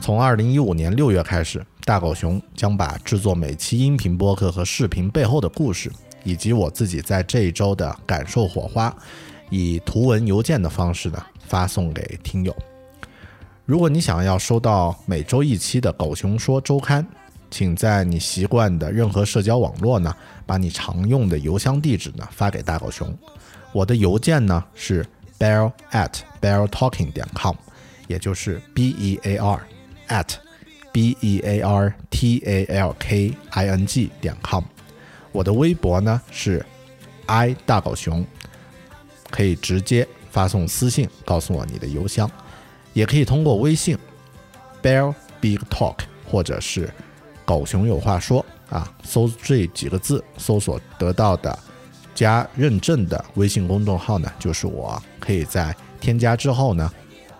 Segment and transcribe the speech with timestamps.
[0.00, 5.90] 从二零一五年六月开始，大狗熊将把制作每期音频播客和视频背后的故事，
[6.22, 8.94] 以及我自己在这一周的感受火花，
[9.50, 12.54] 以图文邮件的方式呢发送给听友。
[13.64, 17.02] 如果你想要收到每周一期的《狗熊说周刊》，
[17.50, 20.14] 请在你习惯的任何社交网络呢，
[20.46, 23.12] 把你常用的邮箱地址呢发给大狗熊。
[23.72, 25.04] 我的邮件呢是
[25.36, 27.56] bear at beartalking 点 com，
[28.06, 29.60] 也就是 b e a r
[30.08, 30.34] at
[30.92, 34.64] b e a r t a l k i n g 点 com。
[35.32, 36.64] 我的微博呢是
[37.26, 38.24] i 大狗熊，
[39.30, 42.30] 可以直接发送私信告诉我你的邮箱，
[42.92, 43.98] 也可以通过微信
[44.82, 46.88] bear big talk 或者是
[47.44, 51.58] 狗熊有话说啊，搜这几个字搜索得到的。
[52.14, 56.90] 加认证的微信公众号呢，就是我可以在添加之后呢，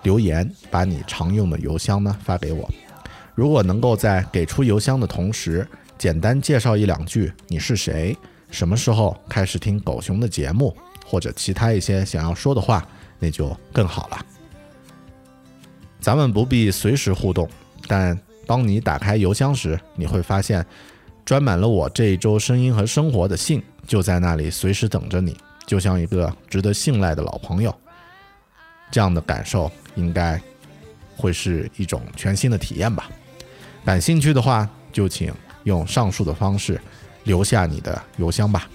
[0.07, 2.71] 留言把你常用的邮箱呢发给我。
[3.35, 5.67] 如果能够在给出邮箱的同时，
[5.99, 8.17] 简单介绍一两句你是谁，
[8.49, 12.87] 什么时候开始听狗熊的节目，或者其他一些想要说的话，
[13.19, 14.25] 那就更好了。
[16.01, 17.51] 咱们不必随时互动，
[17.89, 20.65] 但当你打开邮箱时，你会发现
[21.25, 23.61] 装满了我这一周声音和生活的信。
[23.89, 27.75] 就在那里，随时等着你，就像一个值得信赖的老朋友。
[28.89, 30.41] 这样的感受应该
[31.17, 33.11] 会是一种全新的体验吧。
[33.85, 35.33] 感兴趣的话，就请
[35.65, 36.81] 用上述的方式
[37.25, 38.69] 留下你的邮箱吧。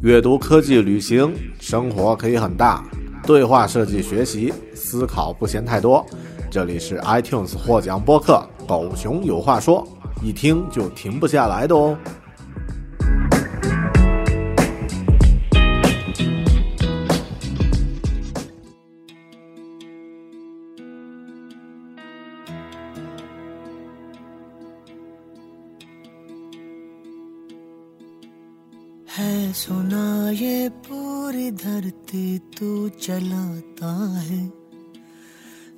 [0.00, 2.84] 阅读、科技、旅行、生活可以很大，
[3.24, 6.06] 对话设计、学习、思考不嫌太多。
[6.50, 9.86] 这里是 iTunes 获奖播客《狗熊有话说》，
[10.24, 11.98] 一听就停不下来的哦。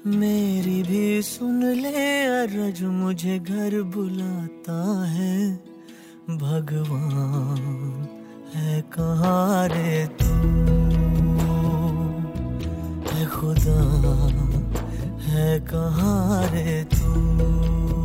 [0.07, 5.57] मेरी भी सुन ले अरज मुझे घर बुलाता है।
[6.31, 8.09] भगवान
[8.55, 10.35] है कहाँ रे तू?
[13.11, 13.81] है खुदा
[15.21, 18.00] है कहाँ रे तू?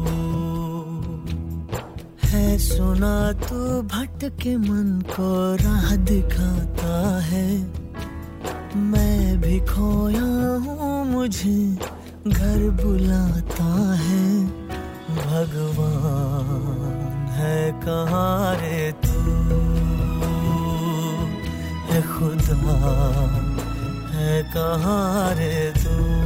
[2.46, 7.68] है सुना तू भटके मन को राह दिखाता है।
[8.78, 11.78] मैं भी खोया हूँ मुझे
[12.28, 14.46] घर बुलाता है।
[15.16, 19.20] भगवान है कहाँ रे तू?
[21.94, 23.12] है खुदा,
[24.12, 26.25] है कहाँ रे तू?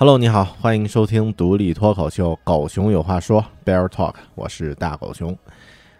[0.00, 5.36] Hello，你好，欢迎收听独立脱口秀《狗熊有话说》Bear Talk，我是大狗熊。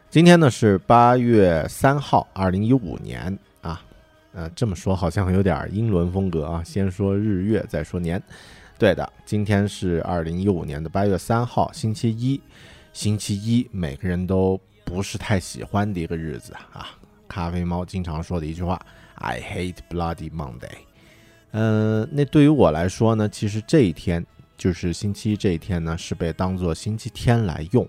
[0.09, 3.83] 今天呢是八月三号，二零一五年啊，
[4.33, 6.63] 呃，这么说好像有点英伦风格啊。
[6.63, 8.23] 先说日月，再说年。
[8.79, 12.41] 对的，今天是二零一五年的八月三号，星期一。
[12.93, 16.87] 星期一，每个人都不是太喜欢的一个日子啊。
[17.27, 18.81] 咖啡猫经常说的一句话
[19.17, 20.87] ：“I hate bloody Monday。”
[21.53, 24.25] 嗯，那对于我来说呢，其实这一天
[24.57, 27.89] 就是星期一这一天呢，是被当做星期天来用。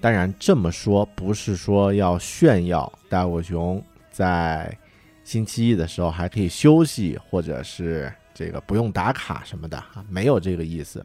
[0.00, 4.76] 当然这么说不是说要炫耀大狗熊在
[5.24, 11.04] 星期一的时候还可以休息，或者是这个不用打卡什么的啊，没有这个意思。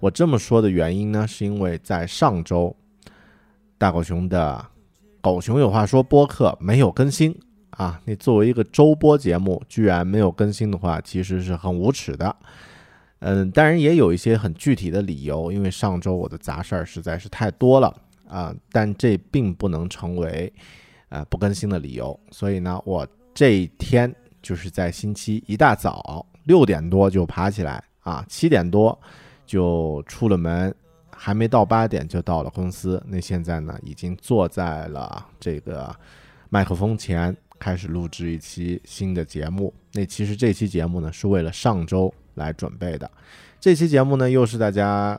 [0.00, 2.74] 我这么说的原因呢，是因为在上周
[3.78, 4.66] 大狗熊的
[5.20, 7.32] 狗熊有话说播客没有更新。
[7.76, 12.34] 啊，你作为一个周播节目，居然没有更新的话，其实是很无耻的。
[13.20, 17.94] 嗯，当然也有一些很具体的理由，因为上周我的杂事儿实在是太多了
[18.28, 18.54] 啊。
[18.70, 20.52] 但这并不能成为
[21.08, 22.18] 呃不更新的理由。
[22.30, 28.98] 所以呢，我这一天就是在星期一大早六点多就爬起来啊，七点多
[29.46, 30.74] 就出了门，
[31.10, 35.94] 还没到八点就到了公司，那现在呢已经坐在了这个
[36.48, 39.72] 麦克风前，开始录制一期新的节目。
[39.92, 43.08] 那其实这期节目呢是为了上周来准备的，
[43.60, 45.16] 这期节目呢又是大家。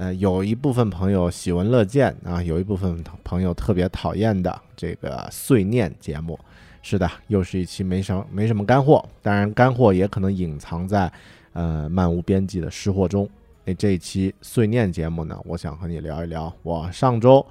[0.00, 6.38] 呃，有一部分朋友喜闻乐见啊，有一部分朋友特别讨厌的这个碎念节目，
[6.82, 9.04] 是的，又是一期没什么没什么干货。
[9.20, 11.10] 当然，干货也可能隐藏在
[11.52, 13.28] 呃漫无边际的失货中。
[13.64, 17.44] 那这一期碎念节目呢，我想和你聊一聊我上周，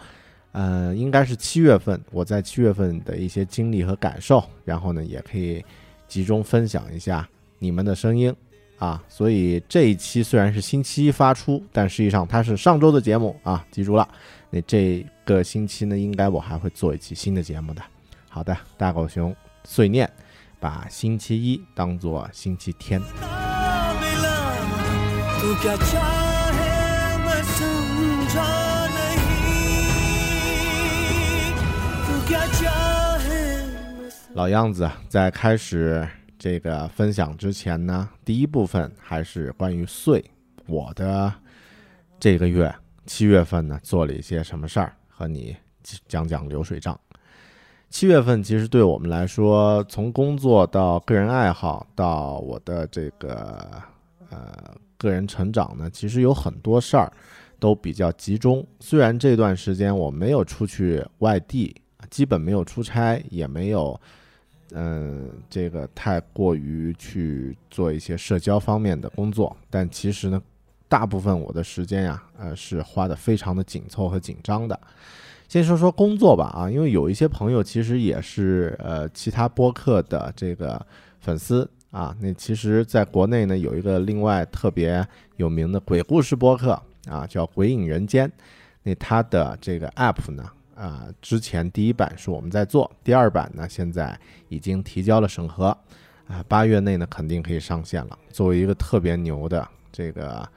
[0.57, 5.63] 呃，应该是七月份，我在七月份的一些经历和感受，然后呢，也可以
[6.07, 8.35] 集中分享一下你们的声音。
[8.79, 14.09] 啊，所以这一期虽然是星期一发出，但实际上它是上周的节目啊，记住了。
[14.49, 17.81] 那这个星期呢，应该我还会做一期新的节目的。
[18.27, 20.09] 好的，大狗熊碎念，
[20.59, 22.99] 把星期一当做星期天。
[34.33, 36.07] 老样子，在开始。
[36.39, 40.23] 这个分享之前呢，第一部分还是关于岁，
[40.67, 41.33] 我的
[42.19, 42.73] 这个月
[43.07, 45.57] 七月份呢做了一些什么事儿，和你
[46.07, 46.97] 讲讲流水账。
[47.89, 53.81] 七月份其实对我们来说，从工作到个人爱好到我的这个
[54.29, 54.53] 呃
[54.95, 57.11] 个人成长呢，其实有很多事儿
[57.59, 58.63] 都比较集中。
[58.79, 61.75] 虽然这段时间我没有出去外地，
[62.09, 63.99] 基本没有出差，也没有。
[64.71, 70.41] 嗯，这个太过于去做一些社交方面的工作，但其实呢，
[70.89, 74.77] 大部分我的时间呀，呃，是花的非常的紧凑和紧张的。
[75.47, 80.85] 先说说工作吧，啊，因为有一些朋友其实也是呃其他播客的这个
[81.21, 85.07] 粉丝啊，那其实在国内呢有一个另外特别
[85.37, 86.71] 有名的鬼故事播客
[87.09, 88.27] 啊，叫《鬼影人间》，
[88.83, 90.43] 那它的这个 app 呢。
[90.77, 95.75] 啊，之前第一版是我们在做，第二版呢现在已经提交了审核，
[96.27, 98.19] 啊，八月内呢肯定可以上线了。
[98.29, 100.47] 作为一个特别牛的这个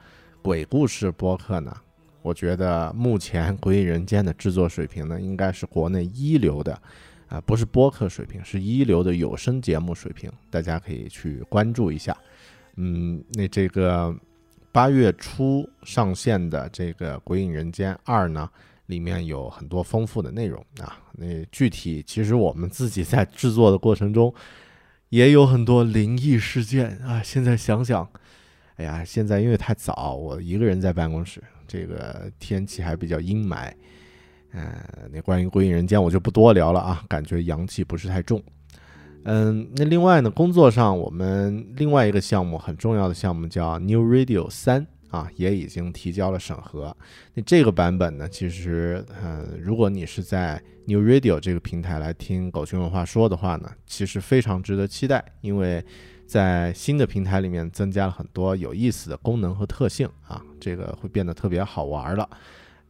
[0.43, 1.75] 鬼故事播客呢，
[2.21, 6.79] 我觉得目前《鬼影人间》的制作水平呢，应该是国内一流的，
[7.27, 12.15] 啊，不是播客水平，是一流的有声节目水平，大家可以去关注一下。
[12.75, 14.15] 嗯，那这个
[14.71, 18.47] 八月初上线的这个《鬼影人间二》呢？
[18.91, 24.31] 里面有很多丰富的内容啊，那具体其实我们自己在制作的过程中，
[25.09, 27.23] 也有很多灵异事件啊。
[27.23, 28.07] 现在想想，
[28.75, 33.71] 哎呀，现在因为太早，我一个人在办公室，这个天气还比较阴霾，
[34.51, 34.69] 嗯，
[35.11, 38.43] 那关于《归隐人间》我就不多聊了啊，感觉阳气不是太重。
[39.23, 44.85] 嗯，那另外呢，工作上我们另外一个项目很重要的项目叫 New Radio 三。
[45.11, 46.95] 啊，也已经提交了审核。
[47.33, 55.83] 那这个版本呢，其实，呃，如果你是在 New Radio 这个平台来听狗熊文化说的话呢，其实非常值得期待，因为
[56.25, 62.27] 在新的平台里面增加了很多有意思的功能和特性啊，这个会变得特别好玩了。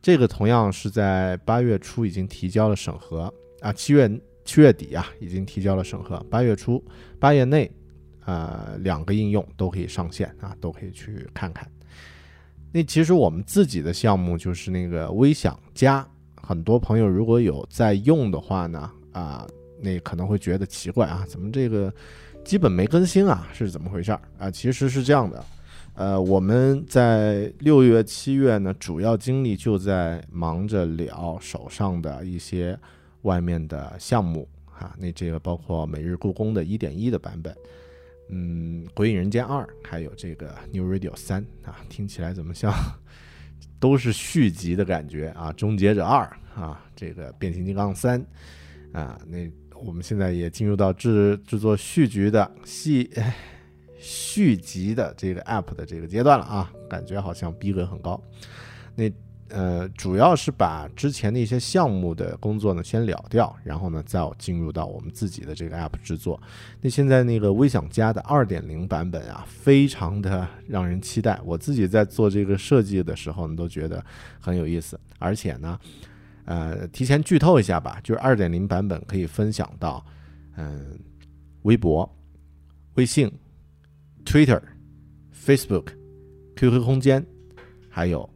[0.01, 4.09] 这个同样是在八月初已经提交了审核啊，七月
[4.45, 6.83] 七月底啊已经提交了审核，八月初
[7.19, 7.69] 八月内，
[8.25, 11.67] 呃，两个应用都可以上线啊，都可以去看看。
[12.73, 16.07] 那其实我们自己的项目就是那个微享家，
[16.41, 19.45] 很多朋友如果有在用的话呢，啊，
[19.81, 21.93] 那可能会觉得奇怪啊，怎么这个
[22.45, 24.49] 基本没更新啊，是怎么回事儿啊？
[24.49, 25.45] 其实是这样的，
[25.95, 32.79] 呃，我们在六月、七月呢，主要精力就在忙着聊手上的一些
[33.23, 34.47] 外面的项目
[34.79, 37.53] 啊，那这个包括每日故宫的一点一的版本。
[38.31, 42.73] 嗯，《鬼影人间二》还有这个《New Radio 三》啊，听起来怎么像
[43.79, 45.49] 都是续集的感觉啊？
[45.53, 46.23] 《终结者二》
[46.61, 48.19] 啊，这个《变形金刚三》
[48.97, 53.09] 啊，那我们现在也进入到制制作续集的续
[53.97, 58.21] 续集的这个 App 的这个阶段了啊，感觉好像逼格很高。
[58.95, 59.11] 那。
[59.53, 66.41] 呃，主要是把之前的一些项目的工作呢先了掉，然后呢再进入到我们自己的这个 app 制作。
[66.79, 71.39] 那现在那个微享家的二点零版本啊，非常的让人期待。
[71.43, 74.03] 我自己在做这个设计的时候呢，都觉得
[74.39, 74.99] 很有意思。
[75.19, 75.79] 而且呢，
[76.45, 80.05] 呃，提前剧透一下吧，就是二点零版本可以分享到，
[80.55, 80.97] 嗯，
[81.63, 82.09] 微博、
[82.93, 83.29] 微信、
[84.23, 84.61] Twitter、
[85.35, 85.87] Facebook、
[86.55, 87.25] QQ 空间，
[87.89, 88.29] 还有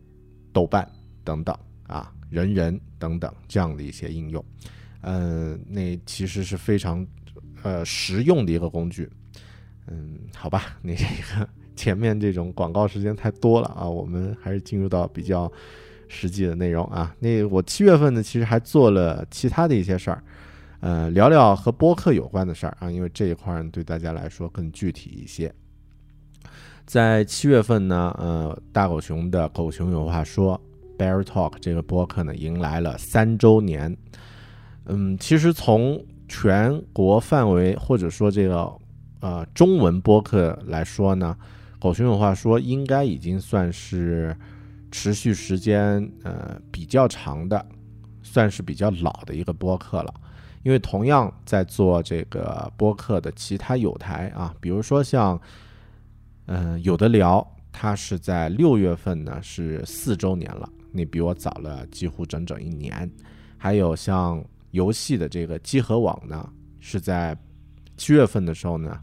[0.52, 0.86] 豆瓣。
[1.26, 1.54] 等等
[1.88, 4.44] 啊，人人等等这样的一些应用，
[5.02, 7.06] 嗯，那其实是非常
[7.64, 9.10] 呃实用的一个工具，
[9.88, 15.52] 嗯，好吧，那这个前面这种广告时间太多了啊，我们还是进入到比较
[16.08, 17.14] 实际的内容啊。
[17.20, 20.24] 那我七月份呢，其实还做了其他的一些事儿，
[20.80, 25.54] 呃，聊聊和播客有关的事儿啊，因为这一块儿对大家来说更具体一些。
[26.86, 30.56] 在七月份呢，呃，大狗熊的《狗熊有话说》
[30.98, 33.96] Bear Talk 这个播客呢，迎来了三周年。
[34.86, 38.72] 嗯，其实从全国范围或者说这个
[39.20, 41.36] 呃中文播客来说呢，
[41.82, 44.36] 《狗熊有话说》应该已经算是
[44.92, 47.66] 持续时间呃比较长的，
[48.24, 50.14] 算是比较老的一个播客了。
[50.64, 55.40] 因为同样在做这个播客的其他有台啊，比如说像。
[56.48, 63.10] 嗯，有的聊，它是在六月份呢，是四周年了，你比我早了几乎整整一年。
[63.58, 66.50] 还有像游戏的这个机核网呢，
[66.80, 67.38] 是在
[67.98, 69.00] 七月份的时候呢，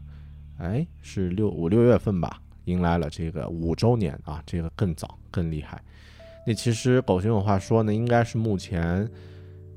[0.57, 5.81] 哎，是六五六月份吧，迎来了这个五周年啊，这个更早更厉害。
[6.45, 9.09] 那其实狗熊有话说呢，应该是目前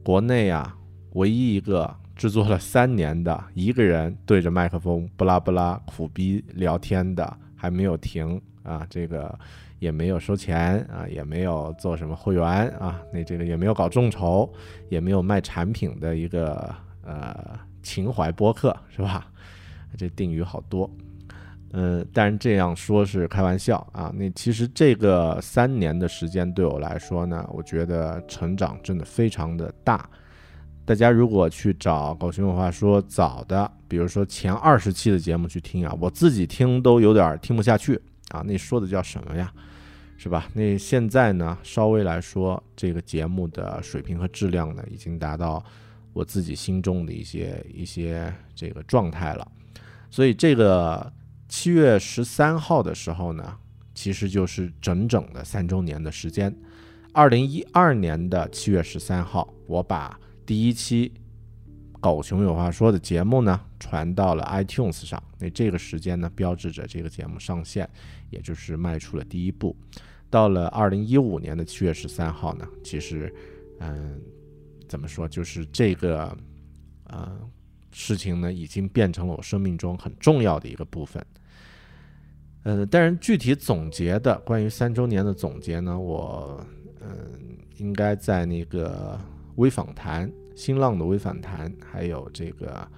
[0.02, 0.76] 国内啊
[1.12, 7.38] 唯一一个制作了三年的一个人对着麦克风不拉不拉苦逼聊天的。
[7.58, 9.36] 还没有停啊，这个
[9.78, 12.44] 也没有收钱啊，也没有做什么会员
[12.78, 14.50] 啊，那这个也没有搞众筹，
[14.88, 19.28] 也没有卖产品的一个呃情怀播客是吧？
[19.96, 20.90] 这定语好多，
[21.72, 24.12] 嗯，但是这样说是开玩笑啊。
[24.14, 30.08] 那其实这个三年的时间对我来说呢，我觉得成长真的非常的大。
[30.84, 38.42] 大家如果去找狗熊有话说早的，比如说前二十期的节目去听啊，我自己听都有点听不下去啊。
[38.46, 39.52] 那说的叫什么呀？
[40.18, 40.48] 是吧？
[40.54, 45.62] 那现在呢，稍微来说，这个节目的水平和质量呢，已经达到
[46.14, 49.46] 我自己心中的一些一些这个状态了。
[50.10, 51.12] 所以这个
[51.48, 53.58] 七月十三号的时候呢，
[53.94, 56.54] 其实就是整整的三周年的时间。
[57.12, 61.12] 二零一二年的七月十三号，我把第一期
[62.14, 65.20] 《狗熊有话说》的节目呢，传到了 iTunes 上。
[65.38, 67.88] 那这个时间呢，标志着这个节目上线，
[68.30, 69.74] 也就是迈出了第一步。
[70.30, 73.34] 到了二零一五年的七月十三号呢，其实，
[73.80, 74.20] 嗯，
[74.88, 76.36] 怎么说，就是这个，
[77.08, 77.38] 呃，
[77.90, 81.24] 事情呢，已经变成了我生命中很重要的一个部分。
[82.62, 86.64] 呃，但是具体总结的关于三周年的总结呢，我，
[87.00, 87.08] 嗯，
[87.78, 89.18] 应该在那个。
[89.56, 92.88] 微访谈，新浪的微访谈，还有这个，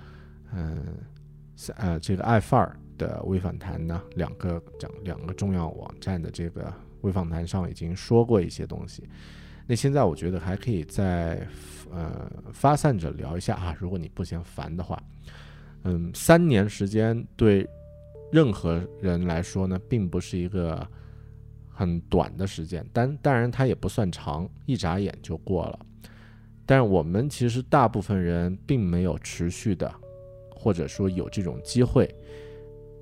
[0.54, 0.96] 嗯，
[1.76, 9.08] 呃，这个爱范儿的微访谈呢，两个讲两个重要网站的这个微访谈上已经说过一些东西。
[9.66, 11.46] 那现在我觉得还可以再
[11.90, 15.02] 呃发散着聊一下啊，如果你不嫌烦的话，
[15.82, 17.68] 嗯，三年时间对
[18.32, 20.86] 任何人来说呢，并不是一个
[21.68, 25.78] 很短的时间，但当然它也不算长，一眨眼就过了。
[26.70, 29.90] 但是我们其实大部分人并没有持续的，
[30.54, 32.14] 或者说有这种机会，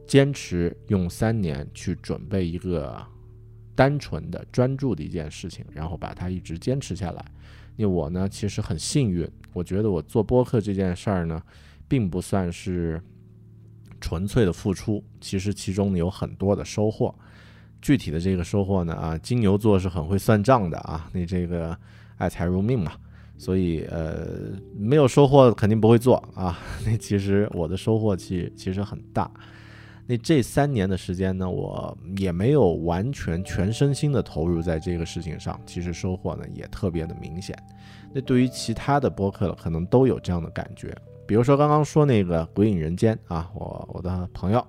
[0.06, 3.04] 坚持用三年去准备一个
[3.74, 7.24] 单纯的专注的一件事情，然后把它一直坚持下来。
[7.74, 11.42] 那我呢，其实很幸运，我觉得我做播客这件事儿呢，
[11.88, 13.02] 并不算是
[14.00, 17.12] 纯粹的付出，其实其中有很多的收获。
[17.82, 21.76] 具体的这个收获呢，啊，金牛座是很会算账的啊，你这个
[22.18, 22.92] 爱财如命嘛。
[23.38, 26.58] 所以，呃，没有收获肯定不会做啊。
[26.86, 29.30] 那其实我的收获其其实很大。
[30.08, 37.56] 那这三年的时间呢，我也没有完全全身心的投入在这个事情上，其实收获呢也特别的明显。
[38.12, 44.64] 那对于其他的播客可能都有这样的感觉，比如说刚刚说那个《鬼影人间》啊，我我的朋友，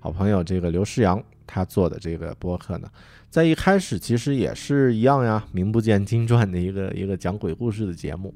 [0.00, 2.90] 好朋友这个刘诗阳他做的这个播客呢。
[3.30, 8.34] 在一开始其实也是一样呀，名不见经传的一个 一个讲鬼故事的节目。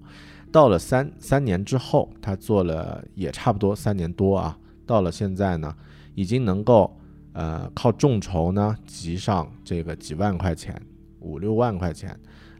[0.52, 4.56] 到了三三年之后，他做了也差不多三年多啊。
[4.86, 5.74] 到了现在呢，
[6.14, 6.96] 已经能够
[7.32, 10.80] 呃靠众筹呢集上这个几万块钱，
[11.18, 12.16] 五六万块钱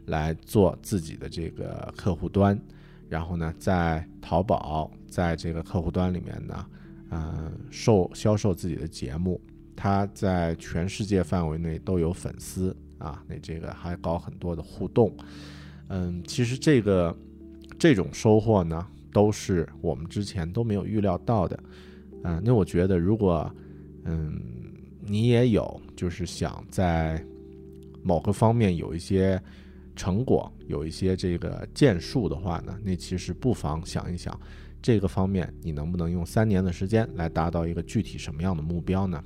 [0.07, 2.59] 来做自己的这个客户端，
[3.07, 6.65] 然后呢在淘宝在这个客户端里面呢，
[7.11, 9.39] 嗯售销售自己的节目。
[9.75, 15.13] 他在全世界范围内都有粉丝啊，那这个还搞很多的互动，
[15.89, 17.15] 嗯，其实这个
[17.77, 21.59] 这种收获呢，都是我们之前都没有预料到的，
[22.23, 23.53] 嗯，那我觉得如果
[24.05, 24.41] 嗯
[25.01, 27.23] 你也有就是想在
[28.01, 29.41] 某个方面有一些
[29.95, 34.39] 成果，有一些这个建树的话呢，那其实不妨想一想
[34.81, 39.23] 这个方面你能不能用三年的时间来达到一个具体什么样的目标呢？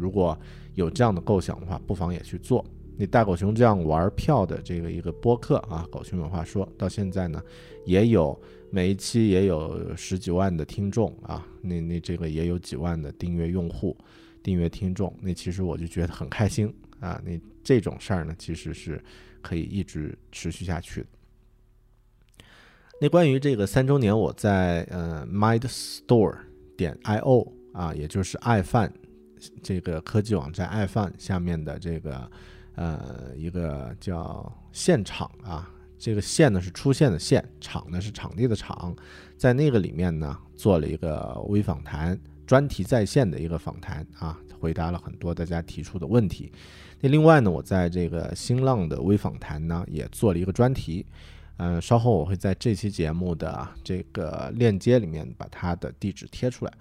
[0.00, 0.36] 如果
[0.74, 2.64] 有这样的构想的话，不妨也去做。
[2.96, 7.42] 那大狗熊这样玩票的这个一个播客啊，狗熊有话说到现在呢，
[7.86, 8.38] 也有
[8.70, 13.96] 每一期也有十几万的听众啊，那那这个也有几万的订阅用户、
[14.42, 17.20] 订阅听众，那其实我就觉得很开心啊。
[17.24, 19.02] 那这种事儿呢，其实是
[19.40, 21.06] 可以一直持续下去的。
[23.00, 26.36] 那关于这个三周年，我在呃 MindStore
[26.76, 28.92] 点 io 啊，也就是爱范
[29.62, 32.30] 这个科技网站爱范下面的这个
[32.74, 38.94] 呃一个叫现场啊，这个现呢是出现的现，场呢是场地的场，
[39.36, 46.52] 在那个里面呢做了一个微访谈，专题在线的一个访谈啊，回答了很多大家提出的问题。
[47.00, 51.06] 那另外呢，我在这个新浪的微访谈呢也做了一个专题。
[51.62, 56.72] 嗯，稍后我会在这期节目的这个链接里面把它的地址贴出来。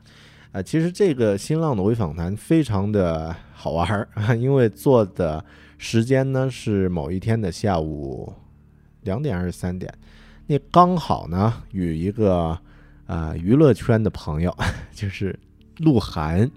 [0.54, 4.08] 呃，其实这个新浪的微访谈非常的好玩儿，
[4.40, 5.44] 因为做的
[5.78, 8.34] 时间呢是某一天的下午
[9.02, 9.94] 两点还是三点，
[10.48, 12.58] 那刚好呢与一个
[13.06, 14.56] 呃娱乐圈的朋友，
[14.96, 15.38] 就是
[15.80, 16.50] 鹿晗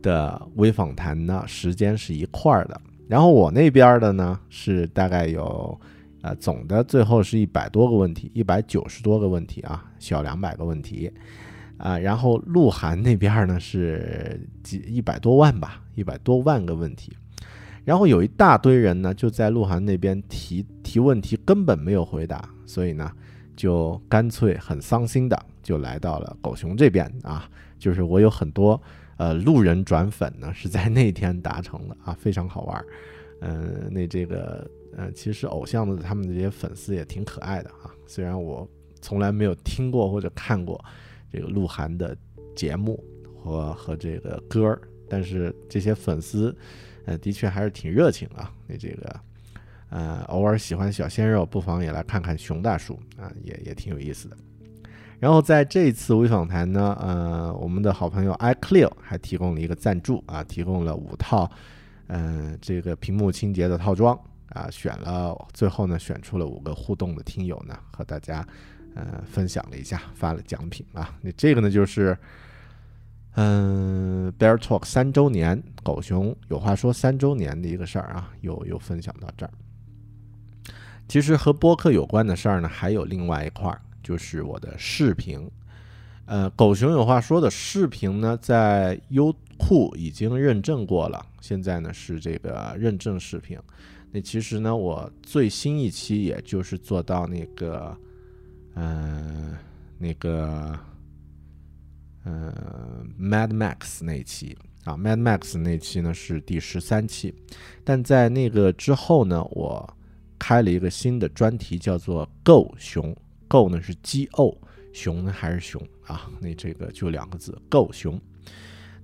[0.00, 5.76] 的微访谈呢时间是一块儿的，然后我那边的呢是大概有。
[6.20, 11.08] 啊，总的最后是一百多个问题，一百九十多个问题啊，小两百个问题，
[11.76, 17.16] 啊，然后鹿晗那边呢是几一百多万吧，一百多万个问题，
[17.84, 23.12] 然后有一大堆人呢就在鹿晗那边提提问题，根本没有回答，所以呢
[23.54, 27.48] 就干脆很伤心的就来到了狗熊这边啊，
[27.78, 28.80] 就是我有很多
[29.18, 32.84] 呃路人转粉呢是在那天达成的啊，非常好玩，
[33.40, 34.68] 嗯，那这个。
[34.96, 37.90] 嗯，其实偶像的他们这些粉丝也挺可爱的啊。
[38.06, 38.68] 虽然我
[39.00, 40.82] 从来没有听过或者看过
[41.32, 42.16] 这个鹿晗的
[42.56, 43.02] 节目
[43.36, 46.56] 和和这个歌儿，但是这些粉丝，
[47.04, 48.52] 呃，的确还是挺热情啊。
[48.66, 49.20] 你这个，
[49.90, 54.36] 呃，偶尔喜欢小鲜肉，不妨也来看看熊大叔啊，也也挺有意思的。
[55.20, 61.50] 然后在这一次微访谈呢，呃，我们的好朋友 iClear 还提供了一个赞助啊，提供了五套，
[62.06, 64.18] 嗯，这个屏幕清洁的套装。
[64.50, 68.46] 啊，选了最后呢，选出了五个互动的听友呢，和大家
[68.94, 71.14] 呃分享了一下，发了奖品啊。
[71.20, 72.16] 那这个呢，就是
[73.34, 79.52] 嗯，Bear Talk 三周年，狗熊有话说三周年的一个事儿啊，又又分享到这儿。
[81.06, 85.50] 其实和播客有关的事儿呢，还有另外一块儿，就是我的视频。
[86.26, 93.58] 呃，狗熊有话说的视频呢，在优酷已经认证过了，现在呢是这个认证视频。
[94.10, 97.94] 那其实呢，我最新一期也就是做到那个，
[98.74, 99.54] 嗯，
[99.98, 100.78] 那个，
[102.24, 102.50] 嗯
[103.20, 107.34] ，Mad Max 那一期啊，Mad Max 那一期呢是第十三期，
[107.84, 109.86] 但在那个之后呢，我
[110.38, 113.14] 开了一个新的专题，叫做 “Go 熊
[113.46, 114.56] ”，Go 呢是 G O，
[114.94, 116.30] 熊呢还是熊啊？
[116.40, 118.18] 那这个就两个字，Go 熊。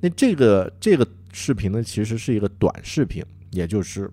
[0.01, 4.11] 那这个这个视频呢，其实是一个短视频，也就是。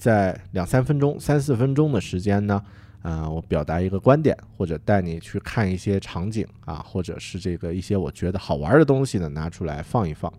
[0.00, 2.62] 在两三分钟、三四分钟的时间呢，
[3.02, 10.32] 啊，我表达一个观点，或者带你去看一些场景啊，或者是这个一些我觉得好玩的东西呢，拿出来放一放。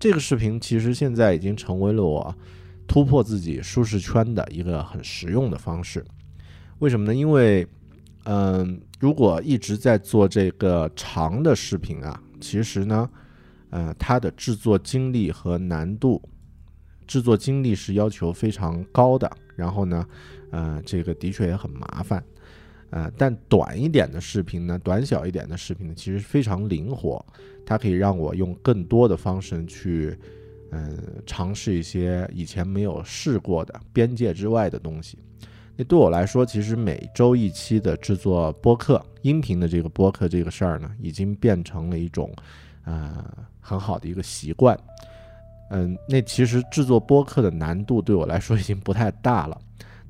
[0.00, 2.34] 这个视频其实现在已经成为了我
[2.86, 6.02] 突破自己舒适圈的一个很实用的方式。
[6.78, 7.14] 为什么呢？
[7.14, 7.66] 因为，
[8.24, 13.10] 嗯，如果一直在做这个长的视频啊，其实呢，
[13.68, 16.22] 呃，它的制作精力和难度。
[17.06, 20.06] 制作精力是要求非常高的，然后呢，
[20.50, 22.22] 呃，这个的确也很麻烦，
[22.90, 27.24] 呃，但短一点的视频呢，短小一点的视频呢，其实非常灵活，
[27.64, 30.18] 它可以让我用更多的方式去，
[30.70, 35.18] 嗯，尝试一些以前没有试过的边界之外的东西。
[35.76, 42.34] 那对我来说，其实每周一期的制作播客音频的这个播客这个事儿呢，已经变成了一种，
[42.84, 43.24] 呃，
[43.60, 44.74] 很好的一个习惯。
[45.70, 49.60] 嗯，那其实制作播客的难度对我来说已经不太大了。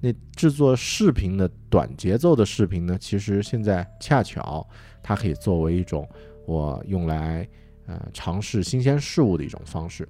[0.01, 4.69] 那制作视频的短节奏的视频呢，其实现在恰巧
[5.03, 6.07] 它可以作为一种
[6.45, 7.49] 我用来
[7.87, 10.07] 呃尝试新鲜事物的一种方式。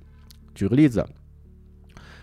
[0.54, 1.06] 举个例子，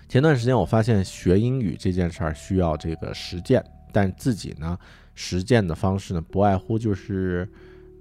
[0.09, 4.77] 前段时间我发现学英语这件事儿需要这个实践，但自己呢
[5.15, 7.49] 实践的方式呢，不外乎就是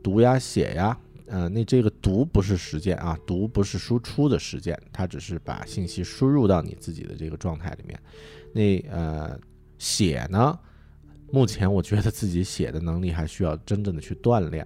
[0.02, 0.98] 读呀、写呀。
[1.32, 7.98] 呃，那这个读不是实践啊，读不是输出的实践，它只是把信息输入到你自己的这个状态里面。
[8.52, 9.40] 那呃，
[9.78, 10.58] 写呢，
[11.30, 14.62] 目前我觉得自己写的能力还需要真正的去锻炼。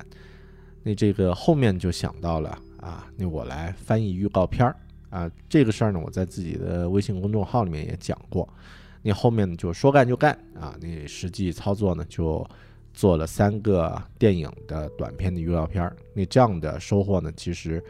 [0.83, 4.77] 那这个后面就想到了啊，那我来翻译预告片儿
[5.09, 8.49] 啊，这个事儿呢，我在自己的微信公众号里面也讲过。
[9.03, 12.45] 你后面就说干就干啊，你实际操作呢就
[12.97, 17.81] 做了三个电影的短片的预告片儿，那这样的收获呢，其实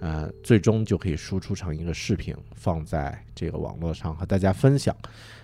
[0.00, 4.96] 呃最终就可以输出成一个视频，放在这个网络上和大家分享。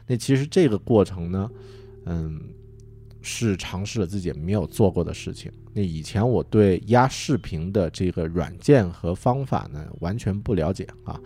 [0.09, 1.51] 那其实这个过程呢，
[2.07, 2.41] 嗯。
[3.23, 5.53] 是尝试了自己没有做过的事情。
[5.75, 11.21] 那以前我对压视频的这个软件和方法呢，完全不了解啊。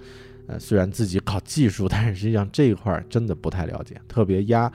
[0.48, 3.94] 呃，虽然自己搞技术，但是实际上这一块真的不太了解。
[4.08, 4.68] 特别压，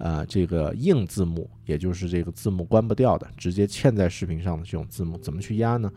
[0.00, 5.92] 呃，这个硬字幕，也就是这个字幕关不掉的，直接嵌在视频上的这种字幕，怎么去压呢？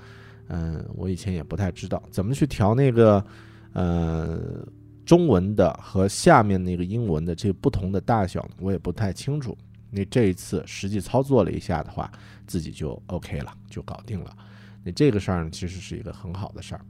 [0.50, 3.26] 嗯，我以前也不太知道怎么去调那个，
[3.72, 4.68] 呃，
[5.06, 9.58] 中文的和下面那个英文的这不同的大小，我也不太清楚。
[9.90, 12.12] 那这一次实际操作了一下的话，
[12.46, 14.36] 自己就 OK 了，就搞定了。
[14.84, 16.82] 那这个事儿呢，其实是一个很好的事儿。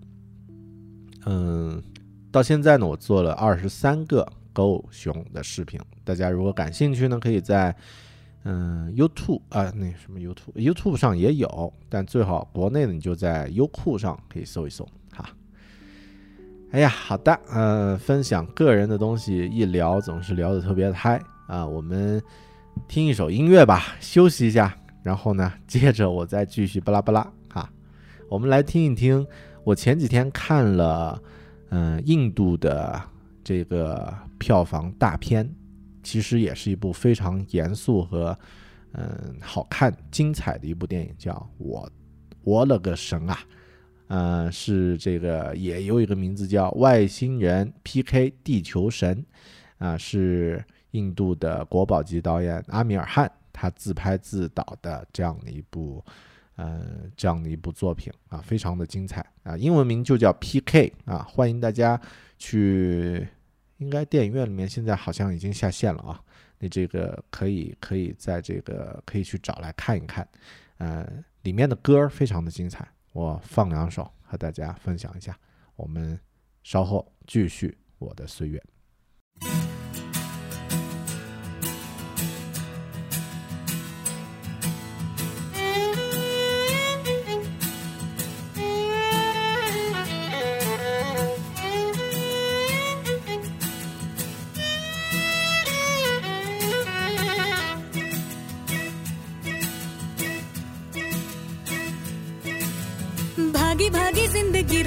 [1.28, 1.80] 嗯，
[2.32, 5.80] 到现在呢，我做了二十三个狗熊的视频。
[6.04, 7.76] 大家如果感兴趣呢，可以在
[8.44, 15.30] 嗯 YouTube 啊，那什么 YouTube，YouTube 上也有，但最好国内的你就在优酷上可以搜一搜哈。
[16.72, 22.22] 哎呀，好的，嗯，分享个人的东西一聊总是聊得特别嗨啊，我们。
[22.88, 27.70] 听一首音乐吧，休息一下，然后呢，接着我再继续巴拉巴拉哈。
[28.28, 29.24] 我们来听一听，
[29.64, 31.22] 我前几天看了，
[31.70, 33.00] 嗯，印度的
[33.44, 35.48] 这个票房大片，
[36.04, 38.38] 其实也是一部非常严肃和
[38.92, 41.92] 嗯好看、精彩的一部电影，叫《我
[42.44, 43.36] 我了个神啊》，
[44.08, 49.26] 呃，是这个也有一个名字叫《外星人 PK 地球神》，
[49.86, 50.64] 啊，是。
[50.94, 56.06] 印度的国宝级导演阿米尔汗，他自拍自导的这样的一部，
[56.56, 56.86] 呃，
[57.18, 59.58] 这样的一部作品啊，非常的精彩啊。
[59.58, 60.94] 英文名就叫 P.K.
[61.06, 62.00] 啊，欢迎大家
[62.38, 63.28] 去，
[63.84, 66.24] 应该电影院里面现在好像已经下线了啊。
[66.60, 70.26] 你这个可以可以在这个可以去找来看一看，
[70.78, 71.06] 呃，
[71.42, 75.38] 里面的歌非常的精彩，我放两首和大家分享一下。
[75.76, 76.18] 我们
[76.64, 78.64] 稍后继续我的岁月。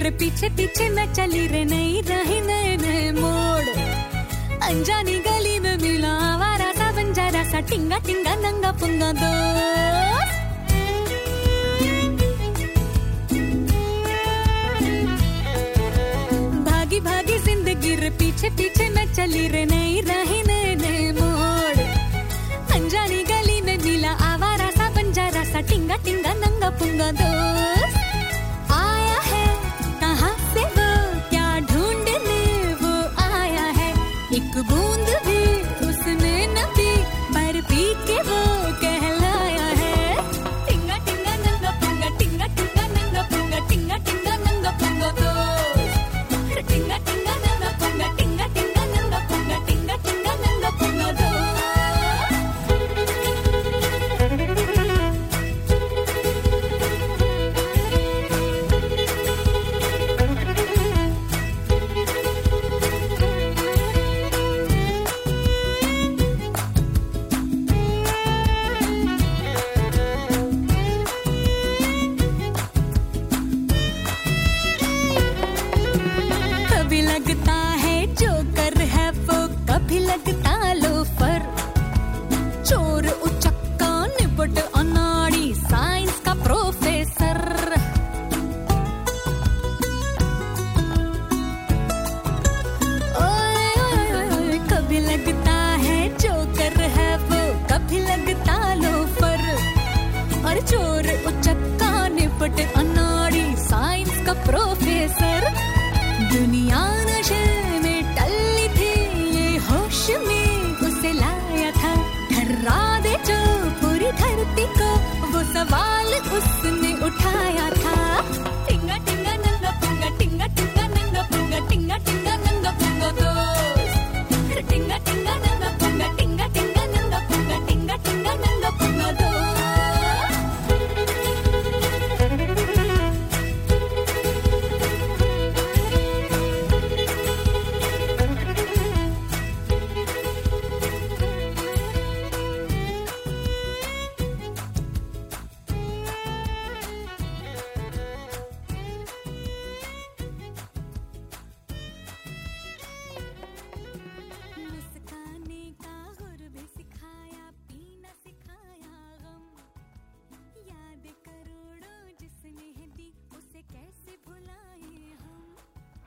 [0.06, 3.66] रे पीछे पीछे मैं चली रे नई रही नए नए मोड़।
[4.62, 9.30] अनजानी गली में मिला आवारा सा बंजारा सा टिंगा टिंगा नंगा पुंगा दो
[16.62, 21.78] भागी भागी ज़िंदगी रे पीछे पीछे मैं चली रे नई रही नए नए मोड़।
[22.76, 27.95] अनजानी गली में मिला आवारा सा बंजारा सा टिंगा टिंगा नंगा पुंगा दोस्त।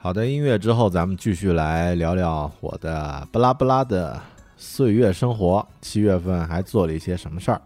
[0.09, 4.19] 好的，音乐之后，咱们继续来聊聊我的不拉不拉的
[4.57, 5.63] 岁月生活。
[5.81, 7.61] 七月份还做了一些什么事儿？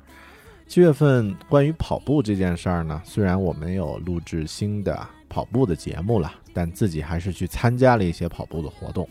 [0.67, 9.07] 七月份关于跑步这件事儿呢，虽然我没有录制新的跑步的节目了，但自己还是去参加了一些跑步的活动。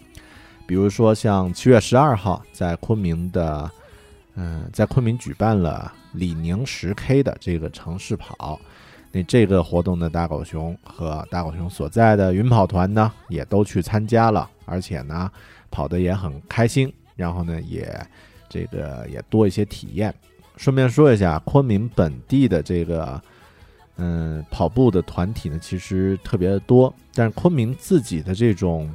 [0.66, 3.70] 比如说，像七月十二号在昆明的，
[4.34, 8.60] 嗯，在昆明举办了李宁十 K 的这个城市跑。
[9.14, 15.30] 那这个活动的大狗熊和大狗熊所在的云跑团呢，也都去参加了，而且呢，
[15.70, 16.90] 跑得也很开心。
[17.14, 17.94] 然后呢，也
[18.48, 20.14] 这个也多一些体验。
[20.56, 23.20] 顺便说一下，昆明本地的这个
[23.96, 28.90] 嗯跑步的团体呢，其实特别的多，但是昆明自己的这种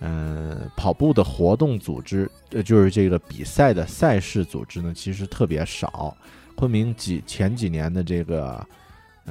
[0.00, 6.14] 嗯跑步的活动组织，呃，就是这个比赛的赛事组织呢，其实特别少。
[6.54, 8.62] 昆明几前几年的这个。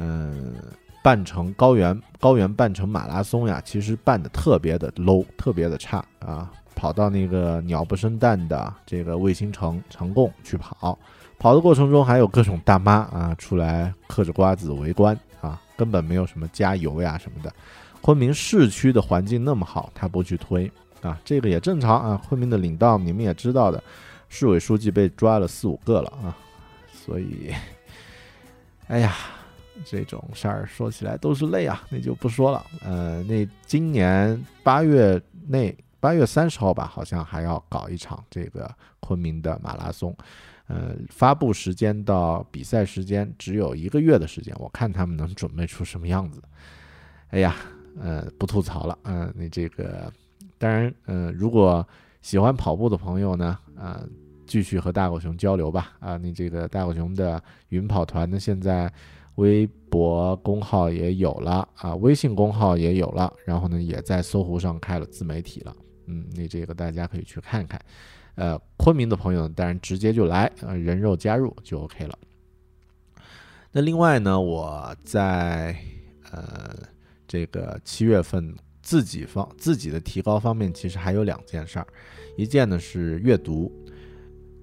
[0.02, 0.56] 嗯，
[1.04, 6.50] 半程高原高原半程马拉松呀，其实办的特别的 low，特别的差啊！
[6.74, 10.98] 跑到那个鸟不生蛋的这个卫星城城贡去跑，
[11.38, 17.54] 跑的过程中还有各种大妈啊出来嗑着瓜子围观啊，根本没有什么加油呀什么的。
[18.00, 22.22] 昆明市区的环境那么好，他不去推啊，这个也正常啊。
[22.30, 23.84] 昆明的领导你们也知道的，
[24.30, 26.32] 市委书记被抓了四五个了啊，
[26.94, 27.54] 所以，
[28.88, 29.14] 哎呀。
[29.86, 32.66] 这种事儿说起来都是泪啊，那就不说了。
[32.82, 40.16] 呃，那今年八月内八月三十号吧，好像还要搞一场这个昆明的马拉松。
[40.68, 46.42] 呃，发布时间到比赛时间只有一个月的时间，我看他们能准备出什么样子。
[47.30, 47.56] 哎呀，
[48.00, 48.98] 呃，不吐槽了。
[49.04, 50.12] 嗯，你这个
[50.58, 51.88] 当然，嗯，如果
[52.22, 54.04] 喜欢跑步的朋友呢，啊，
[54.46, 55.94] 继续和大狗熊交流吧。
[56.00, 58.92] 啊，你这个大狗熊的云跑团呢，现在。
[59.40, 65.74] 微博公号也有了啊，微信公号也有了，然后呢，也在搜狐上开了自媒体了。
[66.08, 67.80] 嗯，那这个大家可以去看看。
[68.36, 72.20] 呃，昆明的朋友当然直接就来，呃，人肉加入就 OK 了。
[73.72, 75.76] 那另外呢，我在
[76.32, 76.76] 呃
[77.26, 81.88] 这个七月份自己方自己的提高方面，其实还有两件事儿，
[82.36, 83.72] 一件呢是阅读。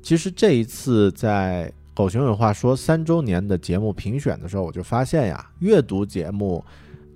[0.02, 1.72] 其实这一次在。
[1.96, 6.62] 狗熊有话说，三周年的节目评选的时候，我就发现呀，阅读节目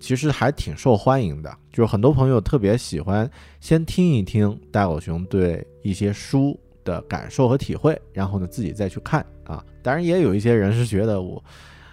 [0.01, 1.55] 其实还挺受欢迎的。
[1.71, 9.63] 就是很多朋友特别喜欢先听一听大狗熊对一些书的感受和体会，然后呢自己再去看啊。
[9.83, 11.45] 当然也有一些人是觉得我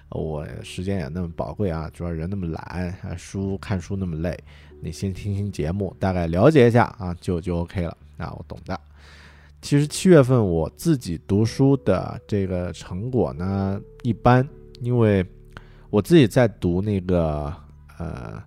[0.07, 4.39] 我时间也那么宝贵啊，主要人那么懒，书看书那么累，
[4.79, 8.79] 你先听听节目，大概了解一下啊，就就 OK 了啊，我懂的。
[9.59, 14.47] 其实七月份我自己读书的这个成果呢一般，
[14.81, 15.25] 因为
[15.89, 17.53] 我自己在读那个
[17.97, 18.41] 呃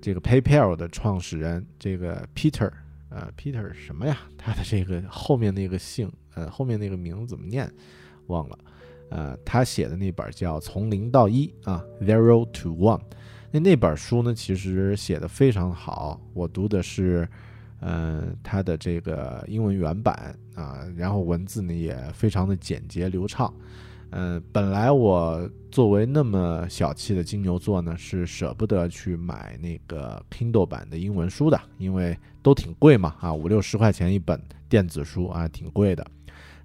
[0.00, 2.70] 这个 PayPal 的创始人这个 Peter
[3.08, 4.18] 呃 Peter 什么呀？
[4.36, 7.68] 他的这个后面那个姓呃后面那个名字怎么念？
[8.26, 8.58] 忘了。
[9.08, 13.00] 呃，他写的那本叫《从零到一》啊，Zero to One。
[13.50, 16.20] 那那本书呢，其实写的非常好。
[16.34, 17.26] 我读的是。
[17.82, 23.52] 嗯，他的这个英文原版啊，然后文字呢也非常的简洁流畅。
[24.12, 36.04] 嗯，本来我作为那么小气的金牛座呢，是舍不得去买那个 Kindle 版的英文书的，因为都挺贵嘛，啊，五六十块钱一本电子书啊，挺贵的。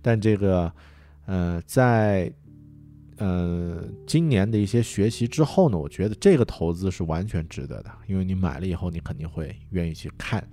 [0.01, 0.73] 但这个，
[1.27, 2.33] 呃，在
[3.17, 10.43] 呃今年的一些学习之后呢，我觉得这个投资是完全值得的，因为你买了以后，你肯定会愿意去看。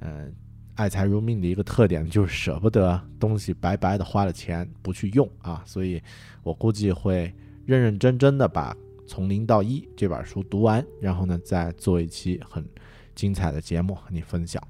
[0.00, 0.34] 嗯，
[0.80, 6.02] 爱财如命的一个特点就是舍不得东西白白的花了钱不去用啊，所以
[6.42, 7.30] 我估计会
[7.66, 8.72] 认认真真的把
[9.06, 12.66] 《从零到一》这本书读完，然后呢再做一期很
[13.14, 14.62] 精彩的节目和你分享。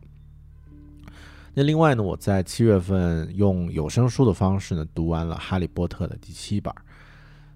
[1.54, 6.74] 那另外呢，我在七月份用有声书的方式呢读完了《哈利波特》的第七本，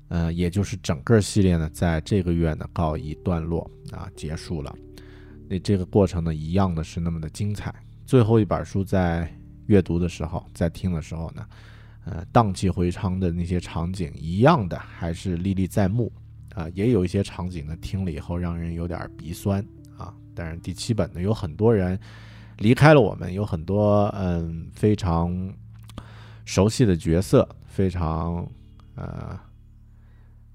[0.06, 4.72] 呃，也就是整个系列呢在这个月呢告一段落啊，结束了。
[5.48, 7.74] 那这个过程呢，一样的是那么的精彩。
[8.06, 9.32] 最后一本书在
[9.66, 11.46] 阅读的时候，在听的时候呢，
[12.04, 16.12] 呃，荡气回肠的那些场景，一样的还是历历在目
[16.54, 16.68] 啊。
[16.74, 19.64] 也有一些场景呢，听了以后让人有点鼻酸
[19.96, 20.14] 啊。
[20.34, 21.98] 但是第七本呢，有很多人
[22.58, 25.52] 离开了我们，有很多嗯非常
[26.44, 28.46] 熟悉的角色，非常
[28.96, 29.40] 呃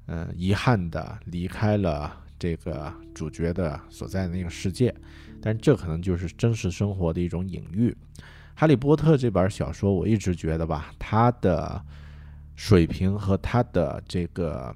[0.05, 2.15] 呃遗憾的离开了。
[2.41, 4.95] 这个主角的所在的那个世界，
[5.41, 7.95] 但这可能就是真实生活的一种隐喻。
[8.55, 11.81] 《哈利波特》这本小说，我一直觉得吧，它的
[12.55, 14.75] 水平和它的这个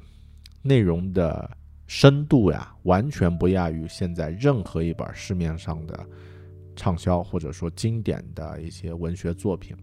[0.61, 1.49] 内容的
[1.85, 6.07] 深度呀，完全不亚于现在任何一本市面上的
[6.75, 9.75] 畅销或者说经典的一些文学作品。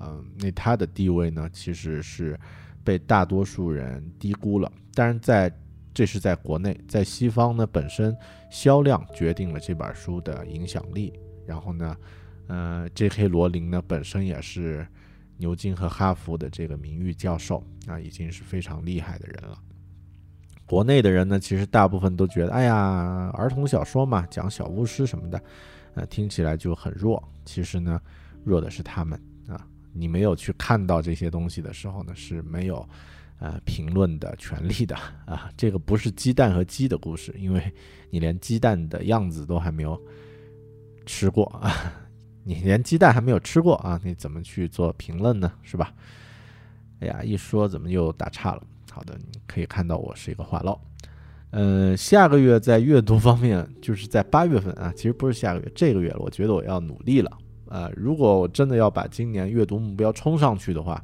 [0.00, 2.38] 嗯，那它的地位呢，其实是
[2.82, 4.72] 被大多数人低估了。
[4.94, 5.52] 但是，在
[5.94, 8.14] 这是在国内，在西方呢，本身
[8.50, 11.12] 销量决定了这本书的影响力。
[11.46, 11.96] 然后呢，
[12.48, 13.28] 呃，J.K.
[13.28, 14.86] 罗琳呢，本身也是
[15.36, 19.58] 牛津和哈佛的这个名誉教授啊，已经是非常厉害的人了。
[20.66, 25.42] 国内的人呢，其实大部分都觉得，哎呀，儿童小说嘛，讲小巫师什么的，
[25.94, 27.22] 呃，听起来就很弱。
[27.44, 28.00] 其实呢，
[28.42, 29.66] 弱的是他们啊。
[29.92, 32.88] 你没有去看到这些东西的时候呢，是没有
[33.44, 35.50] 呃评论的权利的啊。
[35.54, 37.72] 这个不是鸡蛋和鸡的故事，因为
[38.08, 40.00] 你连鸡蛋的样子都还没有
[41.04, 41.70] 吃过啊，
[42.42, 45.52] 你连鸡蛋还没有吃过啊，你怎么去做评论呢？
[45.62, 45.92] 是吧？
[47.00, 48.62] 哎呀，一说怎么又打岔了？
[48.90, 50.80] 好的，你可以看到我是一个话唠。
[51.50, 56.18] 嗯，下个月在阅读方面，就是在八月份啊，其实不是下个月，这个月了。
[56.18, 57.30] 我觉得我要努力了。
[57.66, 61.02] 呃，如果我真的要把今年阅读目标冲上去的话，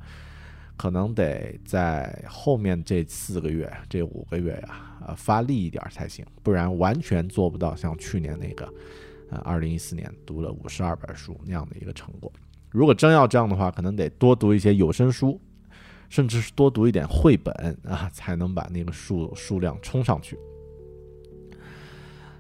[0.81, 8.67] 可能得在后面这四个月、这五个月呀，呃，发力一点才行，不然完全做不到像去年那个，
[9.29, 12.33] 呃，二零一四年读了五十二本书那样的一个成果。
[12.71, 15.39] 如果真要这样的话，可能得多读一些有声书。
[16.09, 20.37] 甚至是多读一点绘本啊，才能把那个数数量冲上去。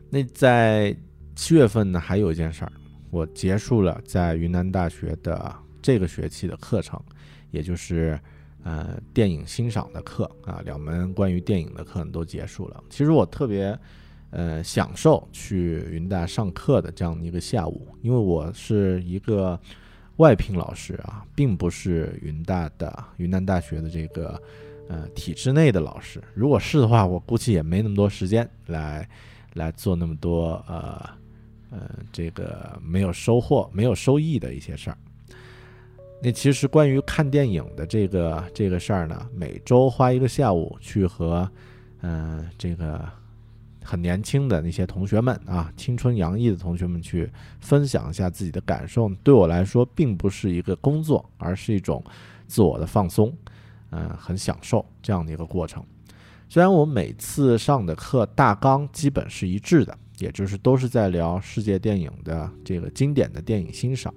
[0.08, 0.96] 那在
[1.36, 2.72] 七月份呢，还有一件事儿，
[3.10, 6.98] 我结束了在云南大学的这个学期的课程，
[7.50, 8.18] 也就是
[8.64, 12.82] 呃电影欣赏的课啊，两门关于电影的课都结束了。
[12.88, 13.78] 其实我特别
[14.30, 19.58] 呃享受去云大上课的这样的一个下午，因为我是一个。
[20.16, 24.38] 外聘老师啊，并不是云大的云南大学的这个
[24.86, 26.22] 呃体制内的老师。
[26.34, 29.08] 如果是的话，我估计也没那么多时间来
[29.54, 31.08] 来做那么多呃
[31.70, 34.98] 呃这个没有收获、没有收益的一些事儿。
[36.22, 41.50] 那其实关于看电影的这个这个事儿呢，每周花一个下午去和
[42.02, 43.08] 嗯这个。
[43.82, 47.28] 很年轻的那些同学们啊，青春洋溢的同学们去
[47.60, 52.04] 分享一下自己的感受，对我来说并不是一个工作，而是一种
[52.46, 53.34] 自我的放松，
[53.90, 55.82] 嗯，很享受这样的一个过程。
[56.48, 64.14] 虽然我每次上的课大纲基本是一致的，也就是都是在聊世界电影的这个经典的电影欣赏，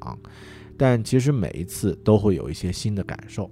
[0.77, 3.49] 但其实每一次都会有一些新的感受，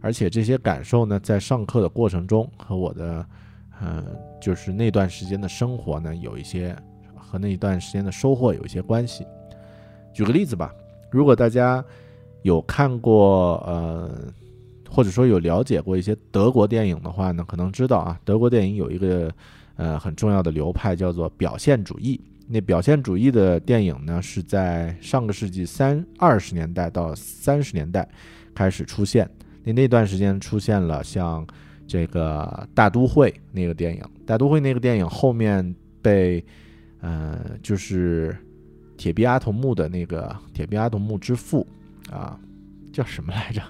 [0.00, 3.26] 而且这些感受呢，在上课的过程中和我的。
[3.84, 4.04] 嗯，
[4.40, 6.72] 就是那段时间的生活呢，有一些
[7.16, 9.26] 和那一段时间的收获有一些关系。
[10.14, 10.72] 举个例子吧，
[11.10, 11.84] 如果大家
[12.42, 14.08] 有看过呃，
[14.88, 19.32] 或者说有了解过一些德国电影的话呢，可能知道啊，德国电影有一个
[19.74, 22.20] 呃很重要的流派叫做表现主义。
[22.52, 28.06] 那表现主义的电影呢，是在上个世纪三二十年代到三十年代
[28.54, 29.28] 开始出现。
[29.64, 31.46] 那那段时间出现了像。
[31.84, 36.42] 这个大都会那个电影，大都会那个电影后面被，
[37.00, 38.34] 呃，就是
[38.96, 41.66] 铁臂阿童木的那个铁臂阿童木之父
[42.10, 42.38] 啊，
[42.92, 43.60] 叫什么来着？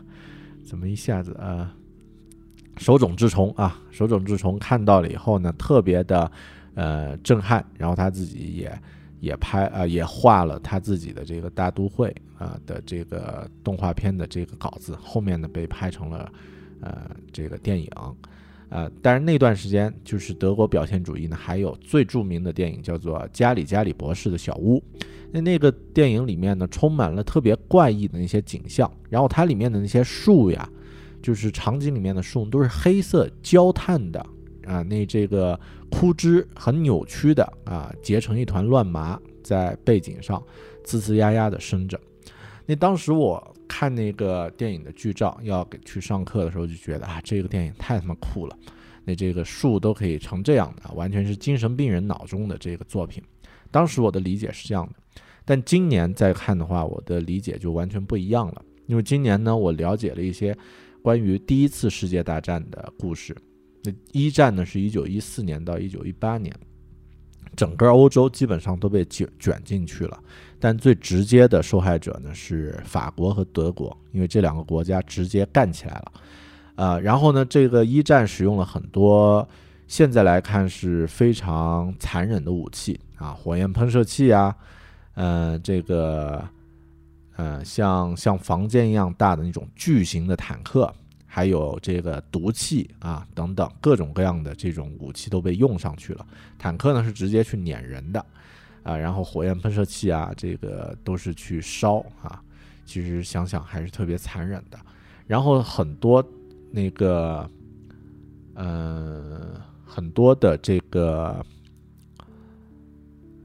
[0.62, 1.68] 怎么一下子呃，
[2.76, 6.30] 手冢治虫啊，手冢治虫看到了以后呢，特别的
[6.74, 8.80] 呃震撼，然后他自己也
[9.20, 16.30] 也拍啊，也画了他自己的这个大都会啊的这个动画片的这个稿子，后面呢被拍成了。
[16.84, 17.88] 呃，这个电影，
[18.68, 24.82] 呃，但是那段时间就是德国表现主义呢，还有最著名的电影叫做《加里加里博士的小屋》。
[25.30, 30.68] 那那个电影里面呢，充满了特别怪异的那些景象，然后它里面的那些树呀，
[31.22, 34.26] 就是场景里面的树都是黑色焦炭的
[34.66, 35.58] 啊，那这个
[35.90, 40.42] 枯枝很扭曲的啊，结成一团乱麻，在背景上
[40.84, 42.00] 呲呲呀呀的生着。
[42.66, 43.54] 那当时我。
[43.68, 48.54] 看那个电影的剧照，要给去上课的时候就觉得啊，这个电影太他妈酷了。
[49.02, 53.22] 那这个树都可以成这样的，完全是精神病人脑中的这个作品。
[53.70, 58.62] 当时我的理解是这样的，但今年再看的话，我的理解就完全不一样了。
[58.88, 60.54] 因为今年呢，我了解了一些
[61.00, 63.34] 关于第一次世界大战的故事。
[63.82, 66.54] 那一战呢，是一九一四年到一九一八年。
[67.54, 70.18] 整个欧洲基本上都被卷卷进去了，
[70.58, 76.12] 但最直接的受害者呢是法国和德国，因为这两个国家直接干起来了，
[76.76, 79.46] 呃，然后呢，这个一战使用了很多
[79.86, 84.56] 现在来看是非常残忍的武器啊，火焰喷射器啊，
[85.12, 86.42] 呃，这个
[87.36, 90.90] 呃像像房间一样大的那种巨型的坦克，
[91.34, 96.26] 还有这个毒气啊等等各种各样的这种武器都被用上去了。
[96.58, 98.22] 坦克呢是直接去碾人的，
[98.82, 102.42] 啊，然后火焰喷射器啊，这个都是去烧啊。
[102.84, 104.78] 其实想想还是特别残忍的。
[105.26, 106.22] 然后很多
[106.70, 107.48] 那个，
[108.52, 111.42] 呃，很多的这个。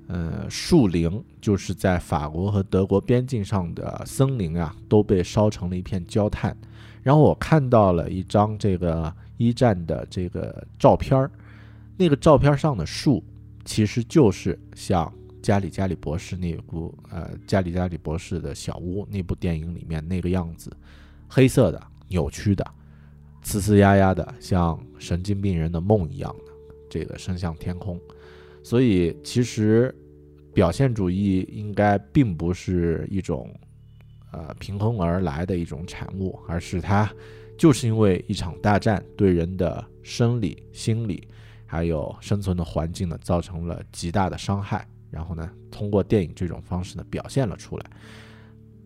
[0.10, 6.56] 呃，树林就是在法国和德国边境上的森林啊，都被烧成了一片焦炭。
[7.08, 11.32] 然后我看到了一张这个一战的这个照片儿，
[11.96, 13.24] 那个照片上的树
[13.64, 15.10] 其实就是像
[15.42, 20.70] 加里加里博士那部呃加里加里博士的小屋那部电影里面那个样子，
[21.30, 22.62] 黑色的、扭曲的、
[23.42, 26.52] 呲呲呀呀的，像神经病人的梦一样的，
[26.90, 27.98] 这个伸向天空。
[28.62, 29.96] 所以，其实
[30.54, 33.50] 表现主义应该并不是一种
[34.32, 37.12] 呃凭空而来的一种产物，而是它
[37.58, 41.28] 就是因为一场大战对人的生理、心理
[41.66, 47.86] 还有生存的环境呢造成了极大的伤害，然后呢通过电影这种方式呢表现了出来。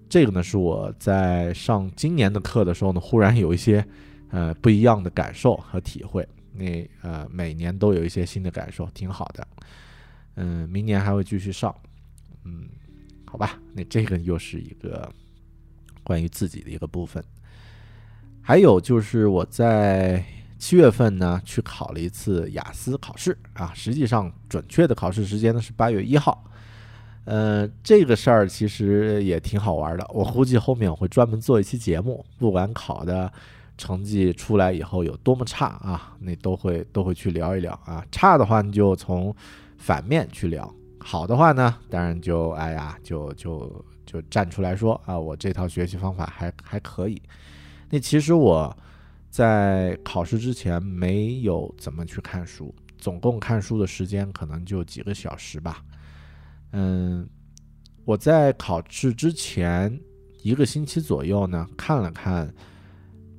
[0.10, 3.86] 这个呢是我在上今年的课的时候呢，忽然有一些
[4.30, 6.28] 呃不一样的感受和体会。
[6.54, 9.48] 那呃，每年都有一些新的感受，挺好的。
[10.36, 11.74] 嗯，明年还会继续上。
[12.44, 12.68] 嗯，
[13.26, 15.10] 好吧，那这个又是一个
[16.04, 17.24] 关于自己的一个部分。
[18.42, 20.24] 还有就是我在
[20.58, 26.44] 七月份呢去考了一次雅思考试啊，实际上准确的考试时间呢是八月一号。
[27.26, 33.32] 呃，这个事儿其实也挺好玩的，我估计后面我会专门做一期节目，不管考的。
[33.78, 36.16] 成绩出来以后有多么差啊？
[36.20, 38.06] 那都会都会去聊一聊啊。
[38.12, 39.36] 差的话你就从
[39.80, 40.64] 反面去聊；
[41.00, 47.22] 好的话呢，当然就哎呀，就就就站出来说啊，我这套学习方法还还可以。
[47.90, 48.76] 那其实我
[49.30, 55.82] 在考试之前没有怎么去看书，总共看书的时间可能就几个小时吧。
[56.74, 57.26] 嗯，
[58.04, 59.98] 我在考试之前
[60.42, 62.54] 一个星期左右呢，看了看。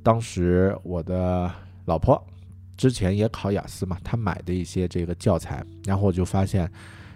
[0.04, 1.48] 当时我的
[1.84, 2.20] 老婆
[2.76, 6.68] 之前也考雅思嘛，她买的一些这个教材，然后我就发现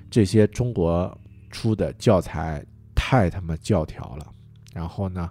[0.09, 1.19] 这些中国
[1.51, 2.65] 出的教材
[3.09, 4.27] 太他妈教条了，
[4.75, 5.31] 然后呢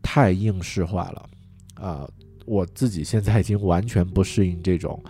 [0.00, 1.28] 太应试化了，
[1.74, 2.08] 啊，
[2.44, 5.02] 我自己现在已经完全不适应这种，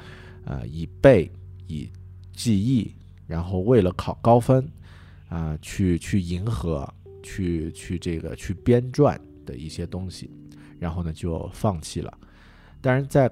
[0.46, 1.30] 呃，以背
[1.66, 1.90] 以
[2.32, 2.90] 记忆，
[3.26, 4.66] 然后为了考高分
[5.28, 6.90] 啊去去迎合，
[7.22, 10.30] 去去这个去编撰的一些东西。
[10.78, 12.18] 然后呢，就放弃了。
[12.80, 13.30] 但是在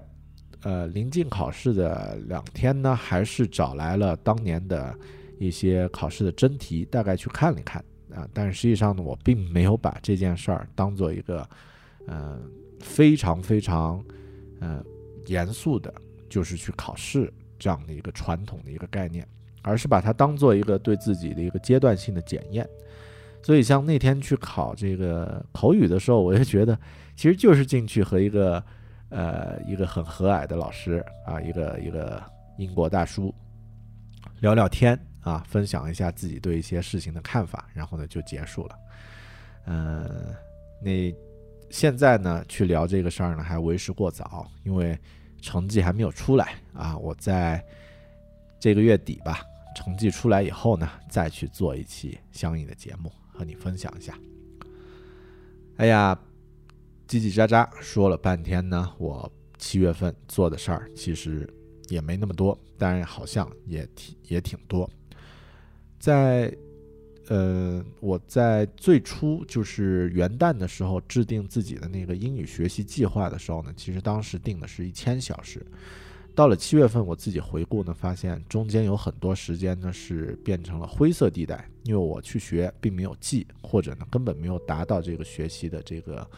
[0.60, 4.94] 呃临近考试的两天呢，还是找来了当年的
[5.38, 7.82] 一些考试的真题，大概去看了看
[8.14, 8.28] 啊。
[8.32, 11.48] 但是实际上呢，我并没有把这件事儿当做一个
[12.06, 12.40] 嗯
[12.80, 14.02] 非常非常
[14.60, 14.82] 嗯
[15.26, 15.92] 严肃的，
[16.28, 19.26] 就是去考试这样的一个传统的一个概念，
[19.62, 22.68] 而是把它当做一个对自己的一个阶段性的检验。
[23.42, 26.78] 所以像那天去考这个口语的时候，我就觉得。
[27.16, 28.60] 其实就是进去和一个，
[29.08, 30.94] 呃，一个很和蔼的老师
[31.24, 32.20] 啊，一个一个
[32.58, 33.32] 英国大叔
[34.40, 38.78] 聊聊天啊，分享一下自己对一些事情的看法，然后呢就结束了。
[39.66, 40.34] 嗯，
[40.80, 41.12] 那
[41.70, 44.96] 现在呢去聊这个事儿呢还为时过早，因为
[45.42, 46.96] 成绩还没有出来啊。
[46.96, 47.60] 我在
[48.60, 49.40] 这个月底吧，
[49.74, 54.16] 成绩出来以后呢，再去做一期相应的节目和你分享一下。
[55.78, 56.16] 哎呀。
[57.06, 61.46] 叽叽喳喳说了半天呢，我七月份做的事儿其实
[61.90, 64.88] 也没那么多，但是好像也挺也挺多。
[66.04, 66.54] 在
[67.28, 75.64] 呃，我在最初就是元旦的时候制定自己的那个英语学习计划的时候呢，其实当时定的是一千小时。
[76.34, 86.28] 到了七月份，我自己回顾呢，发现中间有很多时间呢是变成了灰色地带，因为我去学并没有记，或者呢根本没有达到这个学习的这个。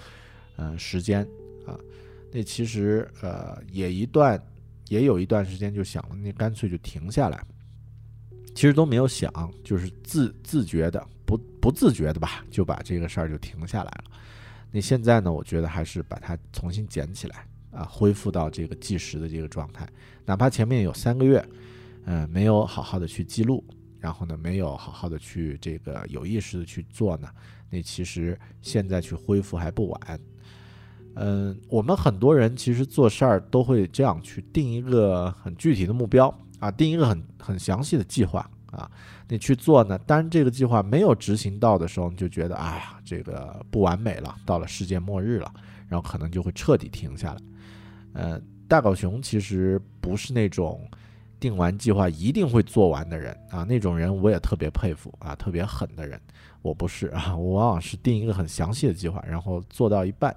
[0.54, 1.26] 呃，时间
[1.66, 1.76] 啊，
[2.30, 4.40] 那其实呃也一段，
[4.86, 7.44] 也有一段时间就想了，那干脆就停下来。
[8.56, 9.30] 其实都没有想，
[9.62, 14.04] 就是自自觉的，不不自觉的吧，就把这个事儿就停下来了。
[14.72, 19.86] 那现在呢，我觉得还是把它重新捡起来啊，恢复到这个计时的这个状态。
[20.24, 21.46] 哪怕前面有三个月，
[22.06, 23.62] 嗯，没有好好的去记录，
[24.00, 27.28] 然后呢，没有好好的去这个有意识的去做呢，
[27.68, 30.20] 那其实现在去恢复还不晚。
[31.16, 38.90] 嗯，我们很多人其实做事儿都会这样去定一个很具体的目标啊，定一个很很详细的计划啊，
[39.28, 39.98] 你去做呢。
[40.06, 45.52] 当然，这个计划没有执行到的时候，你就觉得哎呀，这个不完美了，到了世界末日了，
[45.88, 47.40] 然后可能就会彻底停下来。
[48.14, 50.88] 呃，大狗熊其实不是那种
[51.38, 56.20] 定完计划一定会做完的人啊，那种人我也特别佩服啊，特别狠的人。
[56.62, 60.34] 我不是啊，我往往是定一个很详细的计划，然后做到一半，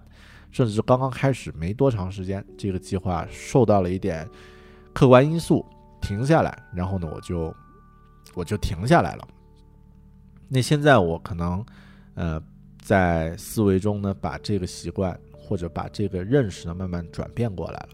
[0.51, 4.29] 甚至刚刚开始没多长时间，这个计划受到了一点
[4.93, 5.65] 客观因素
[6.01, 7.55] 停下来，然后呢，我就
[8.33, 9.27] 我就停下来了。
[10.47, 11.63] 那现在我可能
[12.15, 12.41] 呃
[12.81, 17.89] 在思维中呢，把这个习惯或者把这个认识呢慢慢转变过来了，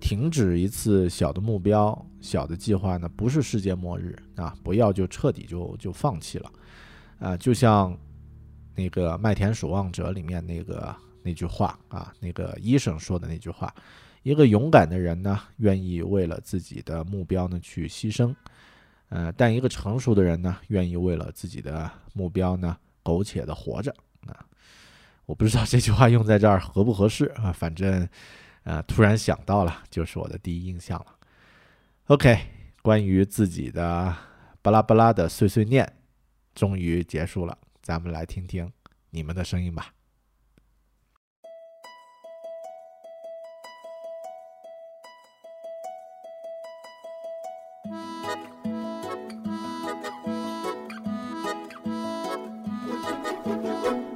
[0.00, 6.52] 停止一次小的目标、小的计划呢，不是世界末日啊，不要就彻底就就放弃了。
[7.20, 7.96] 啊，就像
[8.74, 13.72] 那个《麦田守望者》里面那个那句话啊，那个医生说的那句话：
[14.24, 18.34] 一个勇敢的人呢，愿意为了自己的目标呢去牺牲；
[19.10, 23.94] 呃，但一个成熟的人呢，愿意为了自己的目标呢苟且的活着。
[24.26, 24.44] 啊，
[25.26, 28.08] 我不知道这句话用在这儿合不合适啊，反正
[28.62, 31.06] 呃，突然想到了，就是我的第一印象了。
[32.06, 32.38] OK，
[32.82, 34.16] 关于自己的
[34.62, 35.92] 巴拉巴拉的碎碎念。
[36.54, 38.72] 终于结束了，咱们来听听
[39.10, 39.92] 你们的声音吧。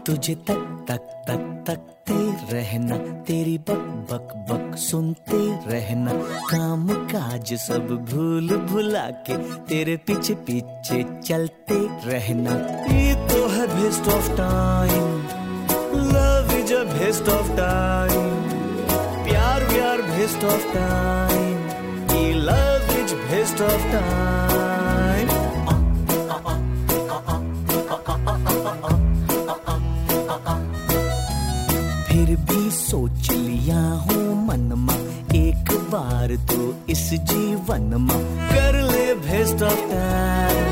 [0.08, 2.18] तुझे तक तक तक, तकते
[2.56, 5.40] रहना। तेरी बक बक बक सुनते
[5.70, 6.12] रहना।
[6.50, 9.36] काम, काज सब भूल भुला के
[9.66, 12.54] तेरे पीछे पीछे चलते रहना।
[12.94, 15.18] ये तो है best of time
[16.08, 18.38] love is a best of time
[19.28, 21.56] प्यार व्यार बेस्ट ऑफ़ टाइम
[22.16, 24.57] ये love is best of time
[32.58, 34.94] भी सोच लिया हूँ मन मा,
[35.38, 38.14] एक बार तो इस जीवन मा।
[38.52, 40.64] कर ले बेस्ट ऑफ़ टाइम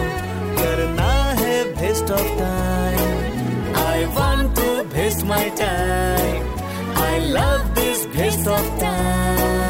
[0.58, 1.10] करना
[1.40, 8.70] है best of time I want to best my time I love this best of
[8.80, 9.65] time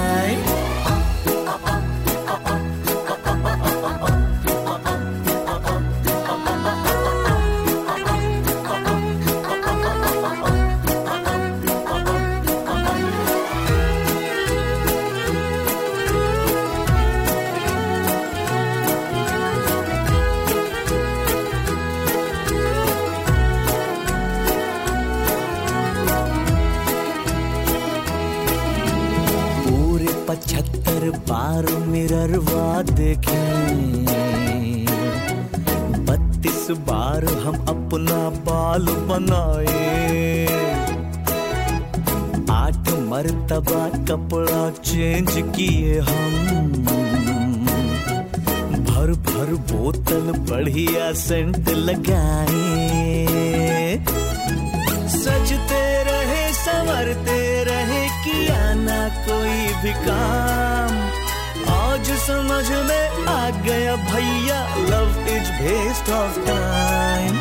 [65.59, 67.37] best of time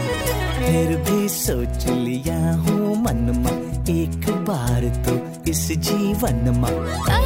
[0.58, 5.16] फिर भी सोच लिया हूँ मन में, एक बार तो
[5.52, 7.25] इस जीवन में।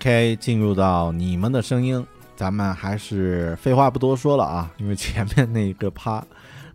[0.00, 2.02] OK，进入到你们的声音，
[2.34, 6.26] 咱们还是废话不多说了啊，因为前面那个趴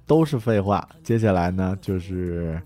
[0.06, 0.88] 都是废话。
[1.04, 2.62] 接下来呢，就是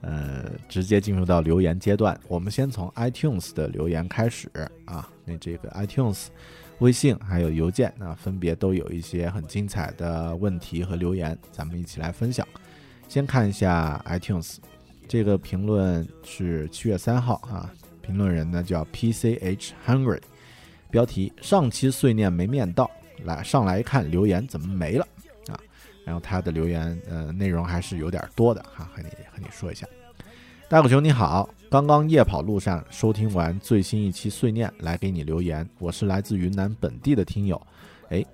[0.00, 2.18] 呃，直接进入到留言阶段。
[2.26, 4.50] 我们先从 iTunes 的留言开始
[4.86, 6.26] 啊，那这个 iTunes、
[6.80, 12.44] 微信还有邮件，那分别都有一些很精彩的问题和留言，咱们一起来分享。
[13.06, 14.56] 先看一下 iTunes，
[15.06, 17.70] 这个评论是七月三号啊，
[18.02, 20.20] 评论人呢叫 PCH Hungry，
[20.90, 22.90] 标题上期碎念没念到，
[23.24, 25.06] 来上来一看留言怎么没了
[25.46, 25.58] 啊？
[26.04, 29.86] 然后他的留言呃内容还是有点多的哈，和你和你说一下。
[30.68, 35.68] 大狗熊你好，刚刚夜跑路上收听完最新一期碎念，来给你留言。
[35.78, 37.60] 我是来自云南本地的听友，
[38.08, 38.24] 哎，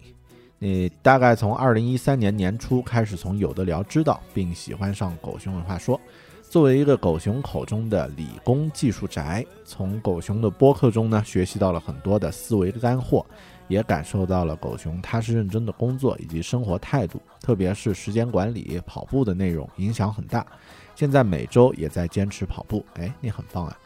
[0.59, 6.01] 你大概从二零一三年年初开始从有的聊知道，并喜欢上狗熊文化说。
[6.49, 13.25] 作为一个狗熊口中的理工技术宅，从狗熊的播客中呢，学习到了很多的思维干货，
[13.69, 20.47] 也感受到了狗熊踏实认真的工作以及生活态度，特别是时间管理、跑步的内容影响很大。
[20.95, 23.79] 现在每周也在坚持跑步，哎，你很棒啊！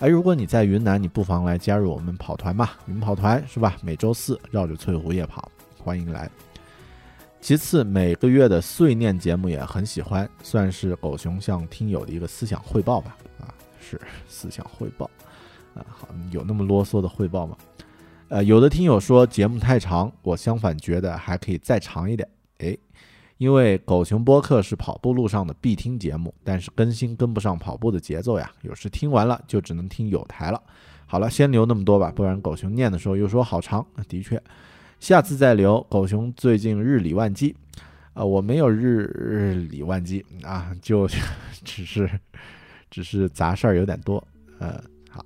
[0.00, 3.76] 哎，如果你在云南，你不妨来加入我们跑团嘛，云跑团是吧？
[3.80, 5.48] 每周四绕着翠湖夜跑，
[5.84, 6.28] 欢迎来。
[7.40, 13.16] 其次，每个月的碎念节目也很喜欢，算是狗熊向听友的一个思想汇报吧。
[13.40, 13.48] 啊，
[13.80, 15.08] 是思想汇报。
[15.74, 17.56] 啊，好，有那么啰嗦的汇报吗？
[18.28, 22.28] 呃，有的听友说节目太长，我相反觉得还可以再长一点。
[22.58, 22.78] 诶，
[23.38, 30.60] 因为狗熊播客是跑步路上的必听节目，但是更新跟不上跑步的节奏呀，有时听完了就只能听有台了。
[31.06, 33.86] 好了，先留那么多吧，不然狗熊念的时候又说好长。
[34.08, 34.42] 的确。
[35.00, 35.80] 下次再留。
[35.88, 37.54] 狗熊最近日理万机，
[38.14, 41.08] 啊，我没有日日理万机啊，就
[41.64, 42.08] 只是
[42.90, 44.22] 只是杂事儿有点多，
[44.58, 45.24] 呃，好，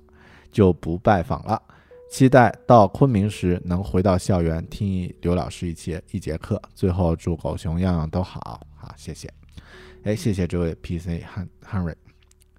[0.51, 1.61] 就不拜访了。
[2.09, 6.61] 期待到昆明时能回到校园听刘老师一节一节课。
[6.75, 9.27] 最后祝狗熊样样都好，好，谢谢。
[10.03, 11.95] 哎，谢谢这位 PC 汉汉瑞。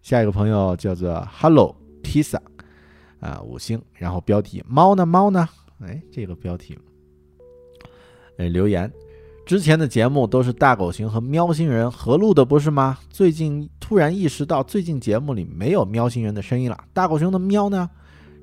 [0.02, 2.40] 下一个朋友叫做 Hello Pizza，
[3.20, 3.80] 啊，五星。
[3.92, 5.48] 然后标题猫呢猫呢？
[5.80, 6.76] 哎，这个标题。
[8.36, 8.90] 哎，留言，
[9.46, 12.98] 之前的节目都是大狗熊和喵星人合录的，不是吗？
[13.10, 17.88] 最近突然意识到，最近节目里没有喵星人的声音了，大狗熊的喵呢？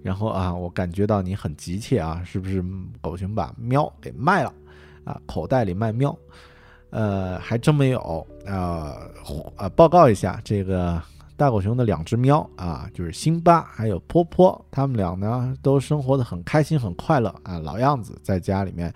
[0.03, 2.63] 然后啊，我感觉到你很急切啊，是不是
[3.01, 4.53] 狗熊把喵给卖了
[5.03, 5.19] 啊？
[5.25, 6.17] 口袋里卖喵？
[6.89, 8.95] 呃，还真没有啊。
[9.57, 11.01] 呃，报告一下，这个
[11.35, 18.93] 大狗熊的两只喵啊，就是辛巴还有波波，他们俩呢都生活的很开心很快乐啊，老样子，在家里面。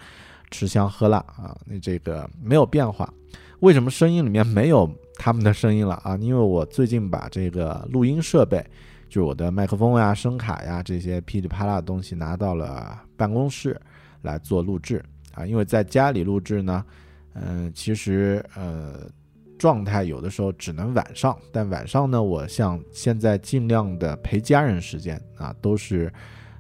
[0.52, 3.12] 吃香喝辣啊，那这个没有变化，
[3.60, 6.18] 为什么声音里面没有他们的声音了啊？
[6.18, 8.64] 因为我最近把这个录音设备，
[9.10, 13.80] 就是我的麦克风呀、声卡呀这些噼里啪啦的东西拿到了办公室
[14.22, 15.46] 来做录制啊。
[15.46, 16.86] 因为在家里录制呢，
[17.34, 19.10] 嗯，其实呃
[19.58, 26.12] 状态有的时候只能晚上，但晚上呢，我像现在尽量的陪家人时间啊，都是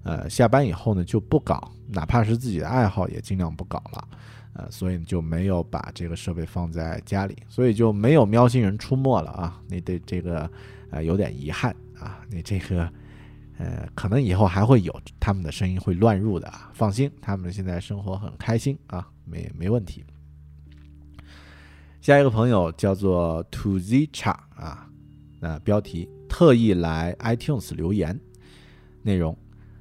[0.03, 1.71] 呃下班以后呢就不搞。
[1.87, 4.07] 哪怕是自己的爱好，也尽量不搞了，
[4.53, 9.61] 呃，所以就没有把这个设备放在家里，所以就没有喵星人出没了啊！
[9.67, 10.49] 你对这个
[10.91, 12.21] 呃有点遗憾啊！
[12.29, 12.89] 你这个
[13.57, 16.71] 呃，可能以后还会有他们的声音会乱入的啊！
[16.73, 20.03] 放心，他们现在生活很开心啊，没没问题。
[22.01, 24.87] 下一个朋友叫做 To Z 叉啊，
[25.39, 28.19] 那标题特意来 iTunes 留言，
[29.01, 29.37] 内容。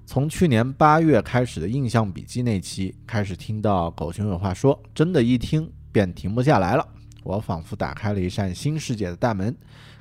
[0.07, 6.87] 从去年八月开始的印象笔记那期开始，听到狗熊有话说，真的，一听便停不下来了。
[7.23, 9.57] 我仿佛打开了一扇新世界的大门。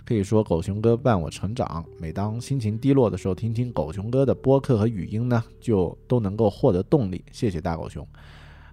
[0.06, 1.86] 可以说，狗熊哥伴我成长。
[1.98, 7.24] 每当心情低落的时候，听听狗熊哥的播客和语音呢，就都能够获得动力。
[7.32, 8.06] 谢谢大狗熊。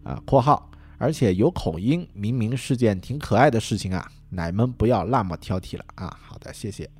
[0.02, 0.68] 啊（括号）
[0.98, 4.10] 而且有口音，明明是件挺可爱的事情啊！
[4.30, 6.18] 奶们不要那么挑剔了啊！
[6.20, 6.90] 好的，谢谢。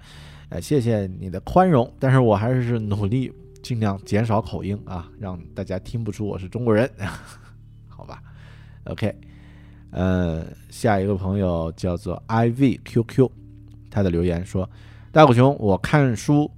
[0.51, 3.33] 呃，谢谢你的宽容，但是我还是努力。
[3.63, 6.91] 尽量减少口音啊，让大家听不出我是中国人，
[7.89, 8.23] 好吧
[8.85, 9.15] ？OK，
[9.91, 13.31] 呃，下一个朋友叫做 ivqq，
[13.91, 14.69] 他的留言说
[15.13, 16.51] ：“大狗熊，我看书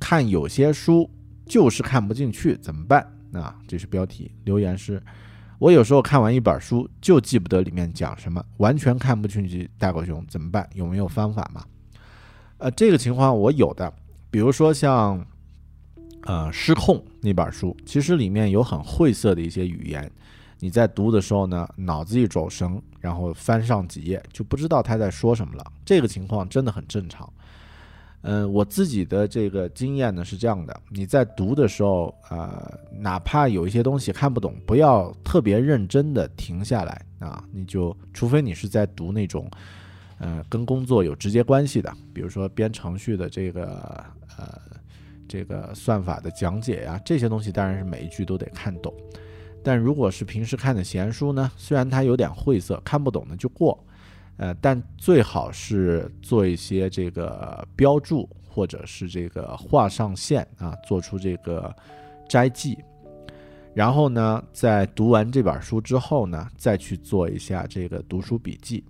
[0.00, 1.08] 看有些书
[1.46, 4.32] 就是看不进去，怎么办？”啊，这是标题。
[4.44, 5.02] 留言是：
[5.58, 9.70] 我有时候看完一本书就记不得里面讲什么，完全看不进去。
[9.78, 10.68] 大狗熊怎么办？
[10.74, 11.64] 有没有方法吗？
[12.56, 13.92] 呃，这个情况我有的，
[14.30, 15.24] 比如说像。
[16.22, 20.10] 呃，失控那本书其实里面有很晦涩的一些语言，
[20.58, 25.64] 你在读的时候呢，脑子一走神，然后翻上几页就不知道他在说什么了。
[25.86, 27.32] 这个情况真的很正常。
[28.22, 39.48] 嗯，我自己的这个经验呢是这样的：你在读的时候，呃，哪怕有一些东西看不懂，不要特别认真的停下来啊，你就除非你是在读那种，
[40.18, 44.04] 呃，跟工作有直接关系的，比如说编程序的这个，
[44.36, 44.60] 呃。
[45.28, 48.92] 这个算法的讲解呀，这些东西当然是每一句都得看懂。
[49.62, 53.78] 但如果是平时看的闲书呢，虽然它有点晦涩，看不懂的就过。
[54.38, 61.74] 呃，但最好是做一些这个标注，或者是这个画上线啊，做出这个
[62.28, 62.78] 摘记。
[63.74, 68.84] 然后呢，在读完这本书之后呢，再去做一下这个读书笔记。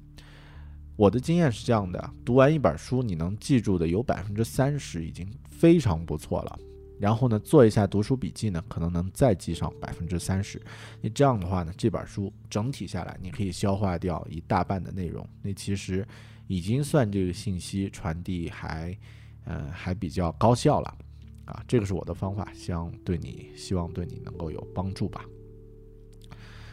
[0.98, 6.58] 我的经验是这样的：读完一本书，你能记住的有百分之三十已经非常不错了。
[6.98, 10.60] 然后呢做一下读书笔记呢，可能能再记上百分之三十。
[11.00, 15.24] 你这样的话呢，这本书整体下来，你可以消化掉一大半的内容。
[15.40, 16.04] 那其实
[16.48, 18.98] 已经算这个信息传递还，
[19.44, 20.98] 呃，还比较高效了。
[21.44, 25.24] 啊，这个是我的方法，希望对你，希望对你能够有帮助吧。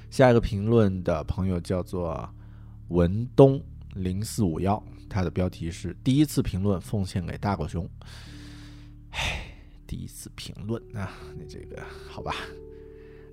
[0.10, 2.28] 下一个评论的朋友叫做
[2.88, 3.62] 文东
[3.96, 7.90] 零四五幺，它的标题是第一次评论奉献给大狗熊。
[9.12, 9.56] 唉，
[9.88, 12.36] 第一次评论啊，你这个好吧？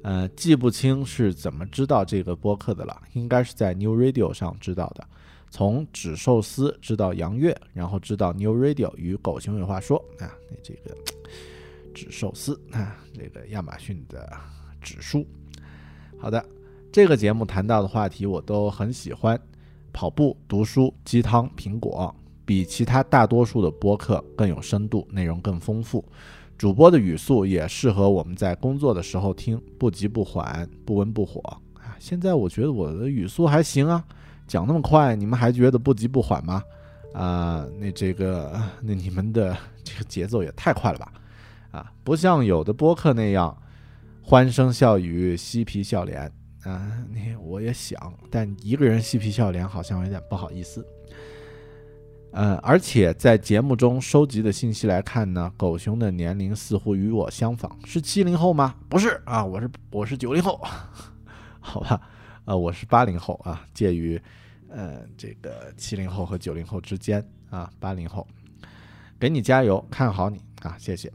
[0.03, 5.07] 呃，记不清是怎么知道这个播客的了，应该是在 New Radio 上知道的。
[5.51, 10.97] 从纸寿司知道杨月，然后知道 New Radio 与狗熊有话说啊，你这个
[11.93, 14.33] 纸寿司啊，这个亚马逊的
[14.81, 15.27] 纸书。
[16.19, 16.45] 好的，
[16.93, 19.39] 这个节目谈到的话题我都很喜欢，
[19.93, 22.15] 跑步、读书、鸡汤、苹果，
[22.45, 26.05] 比其他大多数的播客更有深度，内容更丰富，
[26.57, 31.41] 主播的语速也适合我们在工作的时候听，不急不缓，不温不火
[31.75, 31.97] 啊。
[31.99, 34.05] 现在我觉得我的语速还行啊。
[34.49, 36.63] 讲那么快，你们还觉得不急不缓吗？
[37.15, 41.13] 啊，那这个，那你们的这个节奏也太快了吧？
[41.71, 43.57] 啊，不像有的播客那样
[44.21, 46.31] 欢声笑语、嬉皮笑脸
[46.65, 47.05] 啊。
[47.11, 50.87] 你我也想，但一个人嬉皮笑脸好像有点不好意思。
[52.33, 58.75] 呃，而且在节目中收集的信息来看呢，狗熊的年龄似乎与我相仿，是七零后吗？
[58.89, 60.59] 不是啊，我是我是九零后，
[61.61, 62.01] 好吧？
[62.47, 64.21] 呃，我是八零后啊，介于。
[64.75, 68.27] 呃，这个七零后和九零后之间啊，八零后，
[69.21, 71.13] 给你加油，看好你啊，谢谢。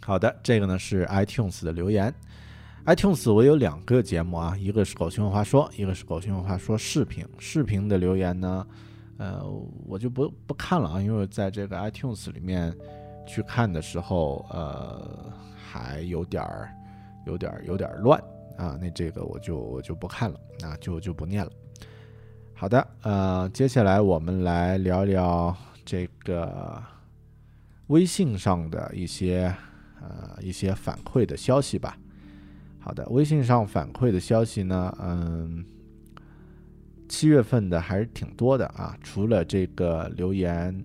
[0.00, 2.14] 好的，这个呢是 iTunes 的留言。
[2.86, 7.26] iTunes 我有两个节目啊，一个是狗熊话说，一个是狗熊话说视频。
[7.38, 8.66] 视频的留言呢，
[9.16, 9.42] 呃，
[9.86, 12.76] 我就不不看了啊，因为在这个 iTunes 里面
[13.26, 16.70] 去看的时候，呃，还有点儿，
[17.24, 18.22] 有点儿，有点儿乱
[18.58, 18.78] 啊。
[18.78, 21.50] 那这个我就我就不看了，那就就不念了。
[22.52, 25.56] 好的，呃，接下来我们来聊聊
[25.86, 26.82] 这个
[27.86, 29.54] 微信上的一些
[30.02, 31.96] 呃一些反馈的消息吧。
[32.84, 35.64] 好的，微信上反馈的消息呢，嗯，
[37.08, 38.94] 七月份的还是挺多的啊。
[39.02, 40.84] 除了这个留言，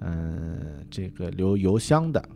[0.00, 2.26] 嗯，这个留邮箱的，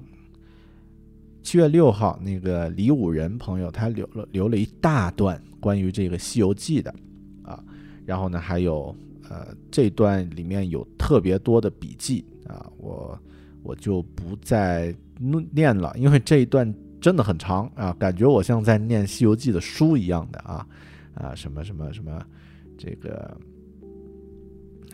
[1.42, 6.94] 七月六号那个李武仁朋友他留了留了一大段关于这个《西游记》的
[7.42, 7.58] 啊。
[8.04, 8.94] 然后呢，还有，
[9.30, 13.18] 呃，这段里面有特别多的笔记啊，我
[13.62, 14.94] 我就不再
[15.52, 16.70] 念了，因为这一段
[17.00, 20.66] 真的很长啊，感觉我像在念《西游记》的书一样的啊
[21.14, 22.22] 啊，什么什么什么，
[22.76, 23.36] 这个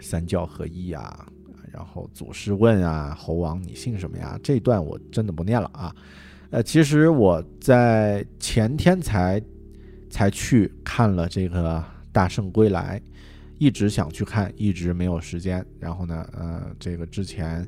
[0.01, 1.27] 三教合一啊，
[1.73, 4.39] 然后祖师问啊，猴王你姓什么呀？
[4.43, 5.95] 这段我真的不念了啊，
[6.51, 9.43] 呃，其实我在前天才
[10.09, 11.85] 才去看了这个。
[12.17, 12.99] 大圣归来，
[13.59, 15.63] 一直想去看，一直没有时间。
[15.79, 17.63] 然后呢，呃，这个之前，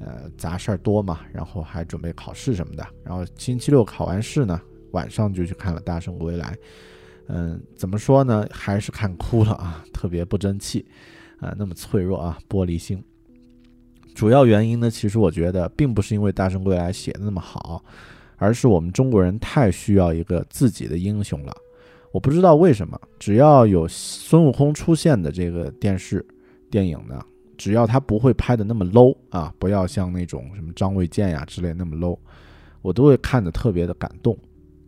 [0.00, 2.86] 呃，杂事儿多嘛，然后还准备考试什么的。
[3.04, 6.56] 然后星期六考完试呢，晚上就去看了大圣归来。
[7.28, 8.46] 嗯，怎么说呢？
[8.50, 10.84] 还是看哭了啊，特别不争气
[11.38, 13.02] 啊，那么脆弱啊，玻璃心。
[14.14, 17.82] 主要原因呢，其实我觉得并不是因为大圣归来写的那么好，
[18.36, 21.54] 而是我们中国人太需要一个自己的英雄了。
[22.10, 26.22] 我不知道为什么，只要有孙悟空出现的这个电视
[26.70, 27.24] 电影呢，
[27.62, 32.18] 只要他不会拍的那么 low 啊，不要像那种什么张卫健呀之类那么 low，
[32.80, 34.36] 我都会看的特别的感动。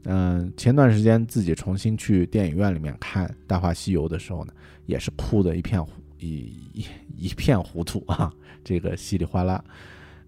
[0.07, 4.53] 嗯，前段时间自己重新去电影院里面看《大话西游》的时候呢，
[4.87, 5.81] 也是哭的一片
[6.19, 6.29] 一
[6.73, 6.85] 一
[7.17, 9.65] 一片糊涂 啊，这个稀里哗啦。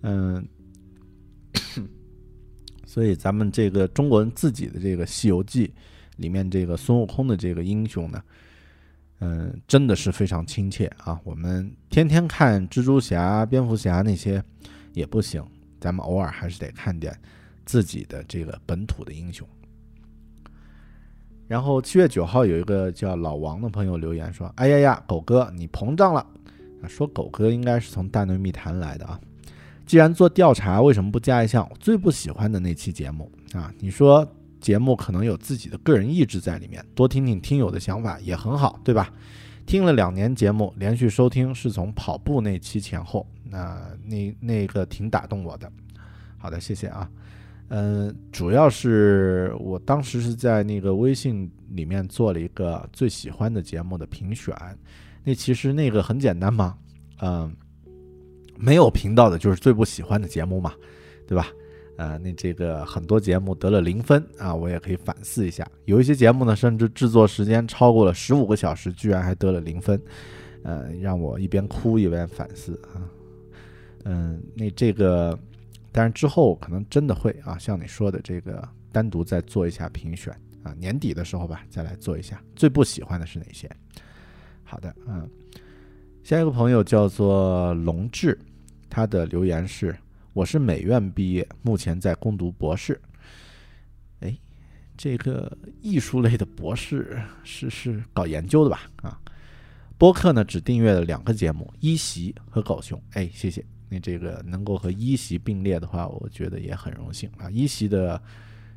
[0.02, 0.46] 嗯，
[2.86, 5.66] 所以咱们这个中国人自己的这个《西游记》。
[6.16, 8.22] 里面这个孙悟空的这个英雄呢，
[9.20, 11.18] 嗯，真的是非常亲切啊。
[11.24, 14.42] 我们天天看蜘蛛侠、蝙蝠侠那些
[14.92, 15.42] 也不行，
[15.80, 17.18] 咱们偶尔还是得看点
[17.64, 19.48] 自己的这个本土的英雄。
[21.48, 26.20] 然后七月九号有一个叫老王的朋友留言说：“哎呀呀，狗哥你膨胀了
[26.82, 29.18] 啊！”说狗哥应该是从大内密谈来的啊。
[29.86, 33.72] 既然做调查，为什么不加一项我最不喜欢的那期节目啊？
[33.78, 34.26] 你说。
[34.66, 39.12] 节目可能有自己的个人意志在里面，多听听听友的想法也很好，对吧？
[39.64, 45.70] 听了两年节目，连续收听是从跑步那期前后，那那那个挺打动我的。
[46.36, 47.08] 好的，谢谢啊。
[47.68, 54.52] 嗯，主要是我当时是在那个微信里面做了一个最喜欢的节目的评选，
[55.22, 56.76] 那其实那个很简单嘛，
[57.20, 57.54] 嗯，
[58.56, 60.74] 没有频道的就是最不喜欢的节目嘛，
[61.24, 61.46] 对吧？
[61.96, 65.66] 呃，那这个很多节目得了零分啊，我也可以反思一下。
[65.86, 69.98] 有一些节目呢，甚至制作时间超过了十五个小时，居然还得了零分，
[70.62, 73.00] 呃，让我一边哭一边反思啊。
[74.04, 75.38] 嗯，那这个，
[75.90, 80.32] 但是之后可能真的会啊，像你说的这个，单独再做一下评选
[80.62, 83.70] 啊，年底的时候吧，再来做一下最不喜欢的是哪些。
[84.64, 85.26] 好的，嗯，
[86.22, 88.38] 下一个朋友叫做龙志，
[88.90, 89.96] 他的留言是。
[90.36, 93.00] 我是美院毕业，目前在攻读博士。
[94.20, 94.36] 哎，
[94.94, 98.82] 这个艺术类的博士是是搞研究的吧？
[98.96, 99.18] 啊，
[99.96, 103.02] 播客呢只订阅了两个节目，一席和狗熊。
[103.12, 107.48] 哎，谢谢你这个能够和一席并列的话，我觉得也很荣幸啊。
[107.48, 108.22] 一席的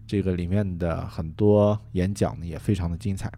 [0.07, 3.29] 这个里面的很多演讲呢也非常的精彩，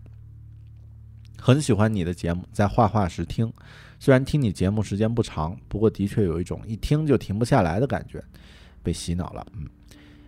[1.43, 3.51] 很喜欢你的节目，在画画时听。
[3.99, 8.23] 虽然听你节目时间不长，不过的确有一种一听就停不下来的感觉，
[8.83, 9.43] 被洗脑了。
[9.57, 9.67] 嗯，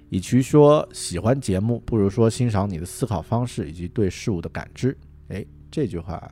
[0.10, 4.98] 与其说喜欢节目，不如说欣赏你的思考方式以及对事物的感知。
[5.28, 6.32] 哎，这句话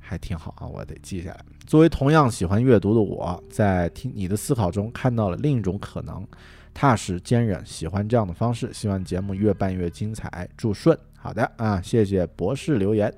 [0.00, 1.44] 还挺好啊，我得记下来。
[1.64, 6.26] 作为同样喜欢阅读的我，在听你的思考中看到了另一种可能，
[6.74, 8.72] 踏实坚韧，喜欢这样的方式。
[8.72, 10.98] 希望节目越办越精彩，祝顺。
[11.16, 13.12] 好的啊，谢谢博士留言。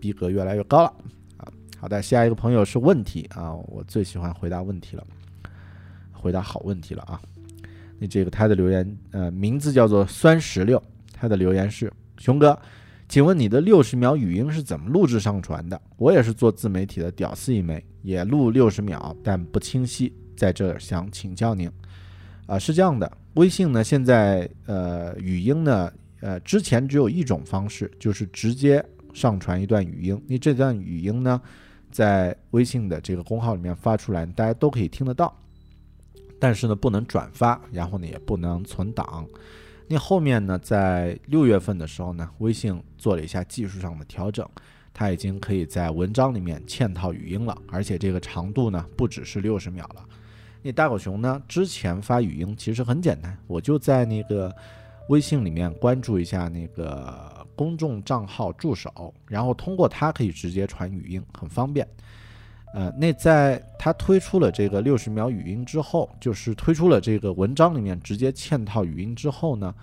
[0.00, 0.94] 逼格越来越高了
[1.36, 1.48] 啊。
[1.78, 5.06] 好的，下一个朋友是问题啊，我最喜欢回答问题了，
[6.12, 7.20] 回答好问题了啊。
[7.98, 12.58] 那这个他的留言，呃，名字叫做酸石榴，他的留言是：熊哥，
[13.08, 15.80] 请问你的六十秒语音是怎么录制上传的？
[15.98, 21.70] 我也是做自媒体的屌丝一枚，也录六十秒，但不清晰，在这儿想请教您。
[22.46, 28.84] 啊，是这样的，微信呢现在呃语音呢，呃之前只有一种方式，就是直接
[29.14, 31.40] 上传一段语音，你这段语音呢。
[31.92, 35.36] 在微信的这个公号里面发出来，大家都可以听得到，
[36.38, 39.26] 但是呢，不能转发，然后呢，也不能存档。
[39.88, 44.48] 那后面呢，在六月份的时候呢，微信做了一下技术上的调整，
[44.94, 50.04] 它已经可以在文章里面嵌套语音了，而且这个长度呢，不只是六十秒了。
[50.62, 54.54] 那大狗熊呢，之前发语音其实很简单，我就在那个
[55.08, 57.39] 微信里面关注一下那个。
[57.56, 61.86] 公众账号助手，然后通过它可以直接传语音，很方便。
[62.72, 69.74] 呃，那在它推出了这个六十秒语音之后，就是推出了这个文章里面直接嵌套语音之后呢，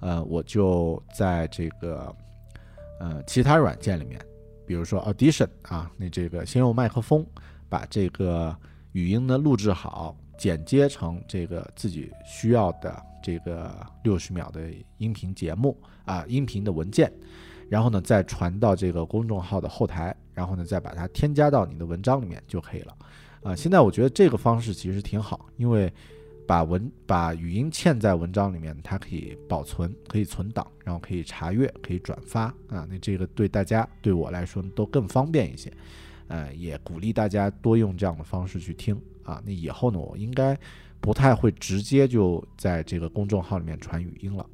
[0.00, 2.14] 呃，我就在这个
[3.00, 4.20] 呃其他软件里面，
[4.66, 7.26] 比如说 Audition 啊，那这个先用麦克风
[7.68, 8.54] 把这个
[8.92, 15.74] 语音呢录制好，剪接成这个自己需要的这个六十秒的音频节目。
[16.04, 17.12] 啊，音频的文件，
[17.68, 22.96] 然后呢，再传到这个公众号的后台，然后呢，再把它添加到你的文章里面就可以了。
[23.42, 25.92] 啊，现在我觉得这个方式其实挺好，因为
[26.46, 32.42] 把文把语音嵌在文章里面，它可以保存，可以存档，然后可以查阅，可以转发。
[32.68, 35.72] 啊，那这个对大家对我来说都更方便一些。
[36.28, 38.98] 呃，也鼓励大家多用这样的方式去听。
[39.22, 40.58] 啊，那以后呢，我应该
[41.00, 44.46] 不太会直接就在这个公众号里面传语音了。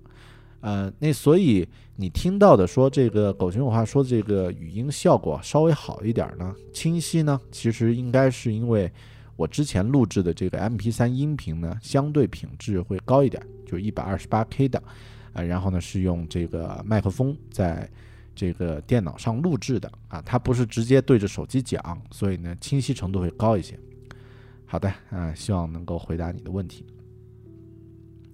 [0.60, 8.92] 呃，那所以你听到的说这个狗熊有话说的这个语音效果稍微好一点呢，清晰呢，其实应该是因为
[9.36, 14.82] 我之前录制的这个 MP3 音频呢，相对品质会高一点，就一百二十八 K 的，
[15.32, 17.88] 啊，然后呢是用这个麦克风在
[18.34, 23.78] 这个电脑上录制的啊，它不是直接对着手机讲，所以呢清晰程度会高一些。
[24.66, 26.84] 好的，啊，希望能够回答你的问题。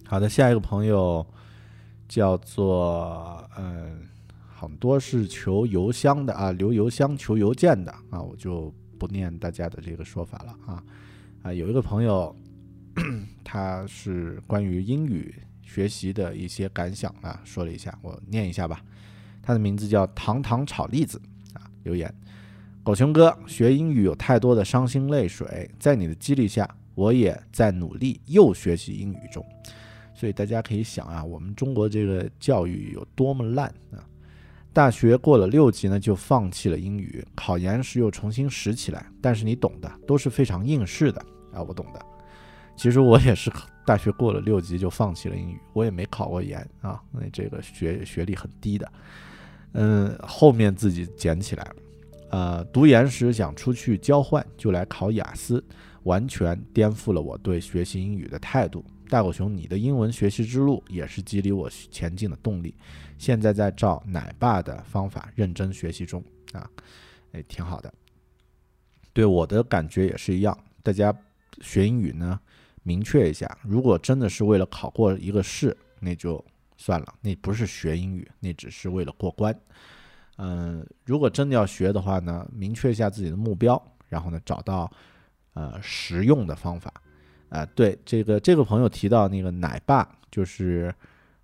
[0.04, 1.24] 好的，下一个朋友。
[2.09, 4.07] 叫做嗯，
[4.54, 10.82] 很多是求邮箱的啊，留邮箱求邮件的啊，我就不念大家的这个说法了啊
[11.42, 12.34] 啊，有一个朋友，
[13.44, 18.82] 他是关于英语学习的一些感想啊，说了一下，我念一下吧。
[19.42, 21.20] 他的名字叫糖糖炒栗子
[21.52, 22.12] 啊，留言：
[22.82, 29.44] 狗熊哥学英语有太多的伤心泪水，在你的激励下，我也在努力又学习英语中。
[30.16, 34.00] 所以大家可以想啊，我们中国这个教育有多么烂啊！
[34.72, 39.06] 大学过了六级呢，就放弃了英语，考研时又重新拾起来。
[39.20, 41.20] 但是你懂的，都是非常应试的
[41.52, 42.00] 啊，我懂的。
[42.76, 43.52] 其实我也是
[43.86, 48.92] 大学过了六级就放弃了英语，我也没考过研啊，那这个学学历很低的。
[49.72, 51.70] 嗯，后面自己捡起来
[52.30, 55.62] 呃，读研时想出去交换，就来考雅思，
[56.04, 58.82] 完全颠覆了我对学习英语的态度。
[59.09, 62.74] 大狗熊，你的英文学习之路也是激励我前进的动力。
[63.18, 66.68] 现在在照奶爸的方法认真学习中啊，
[67.32, 67.92] 哎，挺好的。
[69.12, 70.57] 对我的感觉也是一样。
[70.82, 71.14] 大家
[71.61, 72.38] 学英语呢，
[72.82, 73.59] 明确一下。
[73.62, 76.44] 如果真的是为了考过一个试，那就
[76.76, 79.59] 算了，那不是学英语，那只是为了过关。
[80.36, 84.90] 嗯，如果真的要学的话呢，明确一下自己的目标，然后呢，找到
[85.54, 86.92] 呃实用的方法。
[87.49, 90.94] 啊、对这个这个朋友提到那个奶爸，就是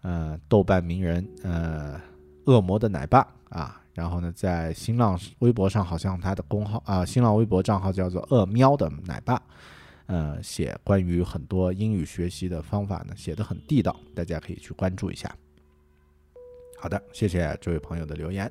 [0.02, 2.00] 呃豆瓣名人呃
[2.46, 9.40] 恶魔的奶爸啊，然后呢，在新浪微博上好像他的公号啊、新浪微博账号叫做恶喵的奶爸，
[10.06, 15.32] 呃，写关于很多英语学习的方法呢，写的很地道，大家可以去关注一下。
[16.78, 18.50] 好的，谢谢这位朋友的留言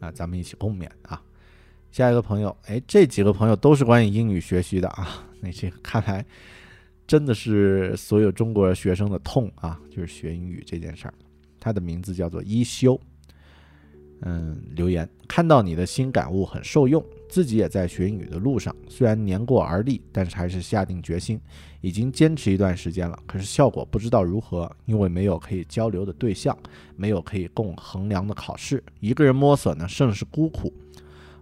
[0.00, 1.22] 啊，咱们一起共勉啊。
[1.92, 6.24] 下一个朋友，哎，这几个朋友都是关于英语学习的啊， 那这个看来
[7.10, 11.14] 真的是所有中国学生的痛啊，就是学英语这件事儿。
[11.58, 12.96] 他的名字叫做一休，
[14.20, 21.40] 嗯，留言看到你的新感悟很受用，自己也在学英语的路上，虽然年过而立，但是还是下定决心，
[21.80, 26.56] 已经坚持一段时间了，可是效果不知道如何，因为没有可以交流的对象，
[26.94, 30.72] 没有可以供衡量的考试，一个人摸索呢，甚是孤苦。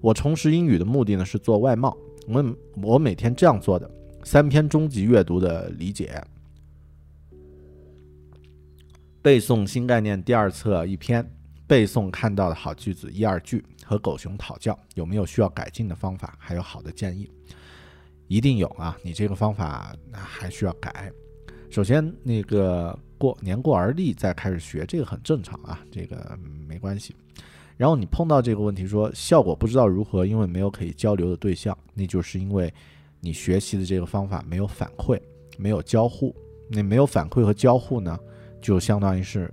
[0.00, 1.94] 我重拾英语的目的呢是做外贸，
[2.26, 3.90] 我我每天这样做的：
[4.30, 6.22] 三篇中级阅读的理解，
[9.22, 11.26] 背诵新概念第二册一篇，
[11.66, 17.26] 背诵看到的好句子一二句，和狗熊讨教有没有需要改进的方法，还有好的建议。
[18.26, 21.10] 一定有啊，你这个方法那还需要改。
[21.70, 27.16] 首先，那个过年过而立再开始学，这个很正常啊，这个没关系。
[27.78, 32.70] 然后你碰到这个问题说效果不知道如何，因为没有可以交流的对象，那就是因为
[33.20, 35.20] 你学习的这个方法没有反馈，
[35.56, 36.34] 没有交互。
[36.70, 38.18] 那没有反馈和交互呢，
[38.60, 39.52] 就相当于是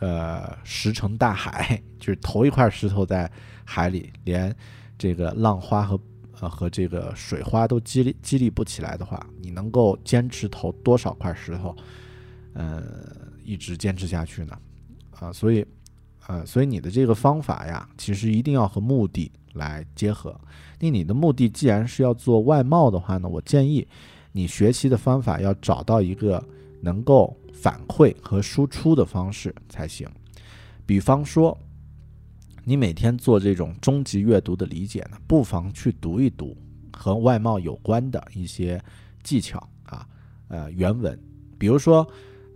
[0.00, 3.30] 呃石沉大海， 就是投一块石头在
[3.64, 4.54] 海里，连
[4.98, 5.98] 这个浪花和
[6.40, 11.74] 呃和这个水花都激励激励不起来的话，你能够坚持投多少块石头，
[12.52, 12.82] 呃，
[13.42, 14.58] 一直坚持下去呢？
[15.18, 15.66] 啊，所以。
[16.26, 20.34] 呃，所以你的这个方法呀，其实一定要和目的来结合。
[20.84, 23.88] 那你的目的既然是要做外贸的话呢，我建议
[24.32, 26.44] 你学习的方法要找到一个
[26.82, 30.06] 能够反馈和输出的方式才行。
[30.84, 31.56] 比方说，
[32.64, 36.54] 你每天做这种中级阅读的理解呢，不妨去读一读
[36.92, 38.78] 和外贸有关的一些
[39.22, 40.06] 技巧啊，
[40.48, 41.18] 呃，原文，
[41.58, 42.06] 比如说。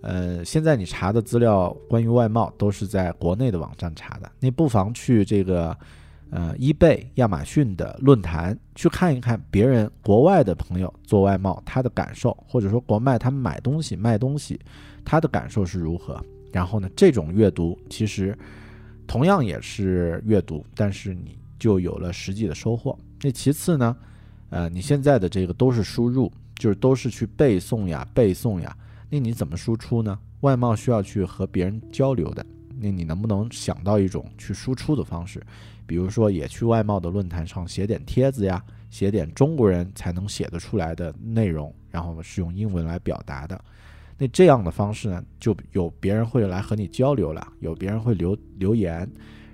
[0.00, 5.76] 呃，现在你查的资料关于外贸都是在国内的网站查的，你不妨去这个
[6.30, 14.58] 呃易贝、亚马逊的论坛去看一看别人国外的朋友做外贸他的感受，或者说国外他们买东西卖东西
[15.04, 16.22] 他的感受是如何。
[16.52, 18.36] 然后呢，这种阅读其实
[19.06, 22.98] 同样也是阅读，但是你就有了实际的收获。
[23.22, 23.96] 那其次呢，
[24.50, 28.74] 呃，你现在的这个都是输入，就是都是去背诵呀、背诵呀。
[29.10, 30.18] 那你怎么输出呢？
[30.40, 32.44] 外贸需要去和别人交流的，
[32.78, 35.42] 那你能不能想到一种去输出的方式？
[35.88, 43.58] 比如说，也去外贸的论坛上写点帖子呀，写点中国人才能写得出来的内容，然后是用英文来表达的。
[44.18, 49.10] 那这样的方式呢，就有别人会来和你交流了，有别人会留留言，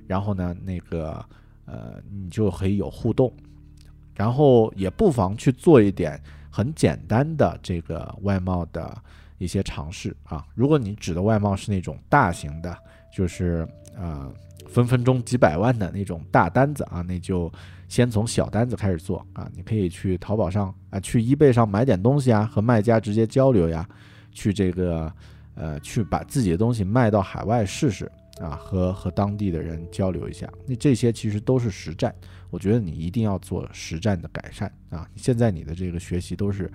[0.08, 1.24] 然后呢，那个
[1.64, 3.32] 呃，你就可以有互动，
[4.14, 6.20] 然后也不妨去做一点
[6.50, 9.00] 很简单的这个外贸的。
[9.38, 12.74] 一些尝试啊，如果你指的外贸是那种大型的，
[13.12, 13.66] 就是
[13.96, 14.32] 呃
[14.68, 17.52] 分分钟几百万的那种大单子啊，那就
[17.88, 19.50] 先从小单子开始做啊。
[19.54, 23.88] 你可以去淘宝上啊，去易贝上买点东西啊，和卖家直接交流呀，
[24.32, 25.12] 去这个
[25.54, 30.48] 呃去把自己的东西卖到海外试试啊，和和当地的人交流一下。
[30.66, 32.14] 那这些其实都是实战，
[32.50, 35.08] 我觉得你一定要做实战的改善啊。
[35.16, 36.70] 现在你的这个学习都是。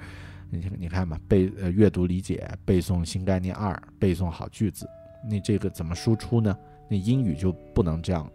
[0.51, 4.89] 你你看吧，背呃阅读理解，背诵新概念二，背诵好句子，
[5.29, 6.57] 那这个怎么输出呢？
[6.89, 8.29] 那英语就不能这样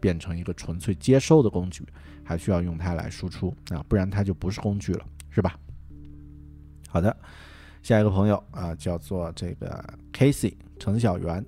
[0.00, 1.86] 变成一个纯粹接收的工具，
[2.24, 5.58] 还需要用它来输出啊，不然它就不是工具了，是吧？
[6.88, 7.16] 好的，
[7.82, 9.82] 下一个朋友啊，叫做这个
[10.12, 11.44] Casey 陈小媛，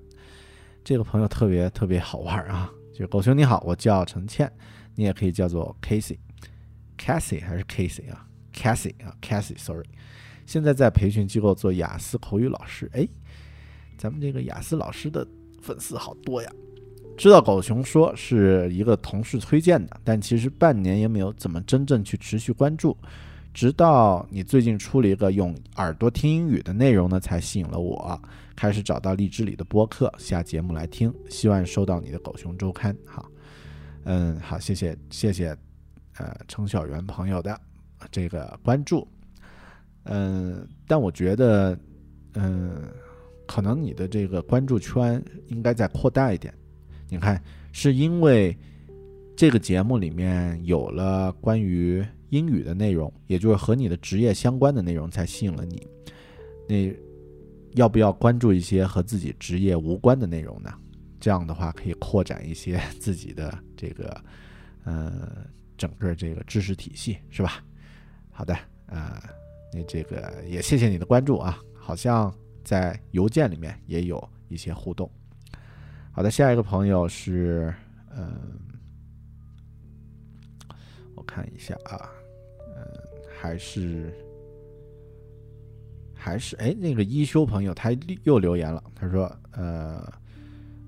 [0.85, 4.51] 这个朋友特别特别好玩啊，就狗熊你好，我叫陈倩，
[4.95, 9.89] 你也可以叫做 Casey，Casey 还是 Casey 啊？Cassie 啊，Cassie，sorry，
[10.47, 12.89] 现在在培训机构做雅思口语老师。
[12.93, 13.09] 哎，
[13.97, 15.27] 咱们这个雅思老师的
[15.63, 16.53] 粉丝好多呀。
[17.17, 22.97] 知道狗熊说是一个同事推荐的，但其实半年也没有怎么真正去持续关注。
[23.55, 28.21] 直到你最近出了一个用耳朵听英语的内容呢，才吸引了我，
[28.57, 31.13] 开始找到荔枝里的播客下节目来听。
[31.29, 32.97] 希望收到你的狗熊周刊。
[33.07, 33.31] 好，
[34.05, 35.57] 嗯，好，谢谢谢谢，
[36.17, 37.59] 呃，程小元朋友的。
[38.11, 39.07] 这个关注，
[40.07, 41.79] 嗯，但我觉得，
[42.35, 42.83] 嗯，
[43.53, 46.55] 可能你的这个关注圈应该再扩大一点。
[47.11, 47.39] 你看，
[47.71, 48.57] 是因为
[49.37, 55.87] 这个节目里面有了关于英语的内容，也就是和你的职业相关的内容，才吸引了你。
[56.67, 56.91] 那
[57.75, 60.73] 要不要关注一些和自己职业无关的内容呢？
[61.21, 64.19] 这样的话可以扩展一些自己的这个，
[64.85, 65.45] 呃，
[65.77, 67.63] 整个这个知识体系，是吧？
[68.31, 69.23] 好的，呃，
[69.75, 72.35] 那这个也谢谢你的关注啊，好像
[72.65, 75.11] 在邮件里面也有一些互动。
[76.13, 77.75] 好的，下一个朋友是，
[78.15, 78.59] 嗯，
[81.15, 82.11] 我看一下啊，
[82.77, 82.87] 嗯，
[83.41, 84.13] 还是
[86.15, 87.91] 还是哎，那个一休朋友他
[88.25, 90.07] 又留言了，他说，呃，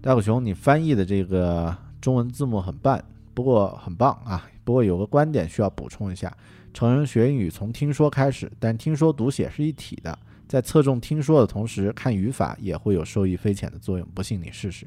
[0.03, 3.03] 大狗熊，你翻译的这个中文字幕很棒，
[3.33, 6.37] 不过很棒啊，不过有个观点需要补充一下，
[6.75, 10.19] 成人学英语从听说开始，但听说读写是一体的，
[10.55, 14.87] 在侧重听说的同时，看语法也会有受益匪浅的作用，不信你试试。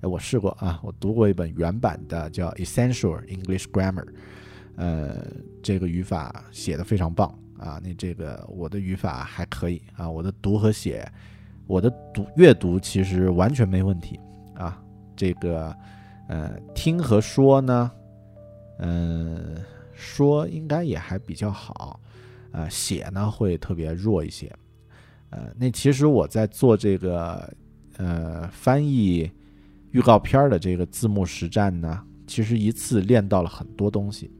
[0.00, 4.04] 哎，我试过啊，我读过一本原版的叫《Essential English Grammar》，
[4.76, 5.26] 呃，
[5.60, 7.80] 这个语法写的非常棒啊。
[7.82, 11.04] 那这个我的语法还可以啊，我的读和写，
[11.66, 14.20] 我的读阅读其实完全没问题
[14.54, 14.80] 啊。
[15.16, 15.74] 这个
[16.28, 17.90] 呃，听和说呢，
[18.78, 19.56] 嗯，
[19.94, 21.98] 说应该也还比较好，
[22.52, 24.48] 呃，写呢会特别弱一些。
[25.30, 27.52] 呃，那其实我在做这个
[27.96, 29.30] 呃翻译。
[29.92, 34.30] 预告片的这个字幕实战呢，其实一次练到了很多东西。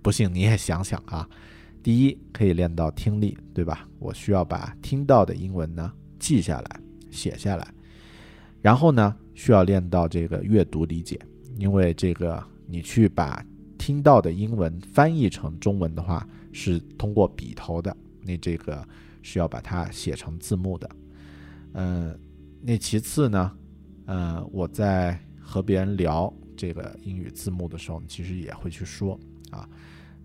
[0.00, 1.28] 不信你也想想啊，
[1.82, 3.88] 第一可以练到听力，对吧？
[3.98, 6.80] 我需要把听到的英文呢记下来、
[7.10, 7.66] 写下来。
[8.62, 11.18] 然后呢，需要练到这个阅读理解，
[11.58, 13.44] 因为这个你去把
[13.76, 18.86] 听到的英文翻译成中文的话，是通过笔头的，那这个
[19.22, 20.90] 是要把它写成字幕的。
[21.74, 22.18] 嗯，
[22.60, 23.56] 那其次呢？
[24.06, 29.16] 呃，我在和别人聊这个英语字幕的时候，其实也会去说
[29.50, 29.68] 啊，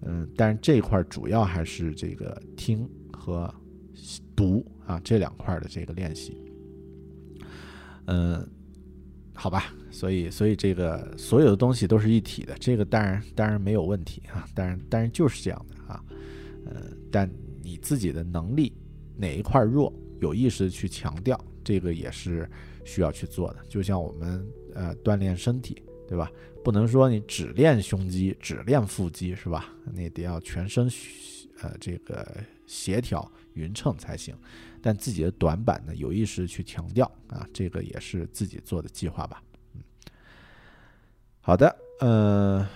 [0.01, 3.53] 嗯，但是这一块主要还是这个听和
[4.35, 6.35] 读啊这两块的这个练习，
[8.07, 8.43] 嗯，
[9.35, 16.03] 好吧，所以所以这个所有的东西都是一体的，这个当然当然没有问题啊，当然当然就是这样的啊，
[16.65, 16.81] 呃，
[17.11, 17.29] 但
[17.61, 18.73] 你自己的能力
[19.17, 22.49] 哪一块弱，有意识去强调，这个也是。
[22.87, 26.31] 需要去做的，就像我们呃锻炼身体，对吧？
[26.63, 29.73] 不能说你只练胸肌，只练腹肌，是吧？
[29.91, 30.87] 你得要全身
[31.63, 34.37] 呃这个协调匀称才行。
[34.83, 39.41] 但自己的短板呢，有意识去强调啊，这个也是自己做的计划吧。
[39.73, 39.81] 嗯，
[41.41, 42.69] 好的，呃，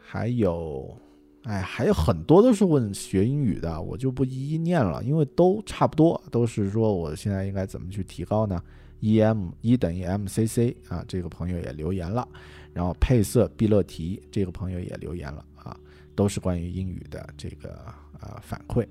[0.00, 0.96] 还有，
[1.44, 8.62] 哎，还有很多都是问学英语的，我就不一一念了，因为都差不多，都是说我现在应该怎么去提高呢
[9.00, 12.26] ？E M 一等于 M C C 啊，这个朋友也留言了，
[12.74, 15.74] 然后配色毕乐题这个朋友也留言了啊，
[16.14, 17.74] 都是关于英语的这个
[18.20, 18.86] 啊反馈。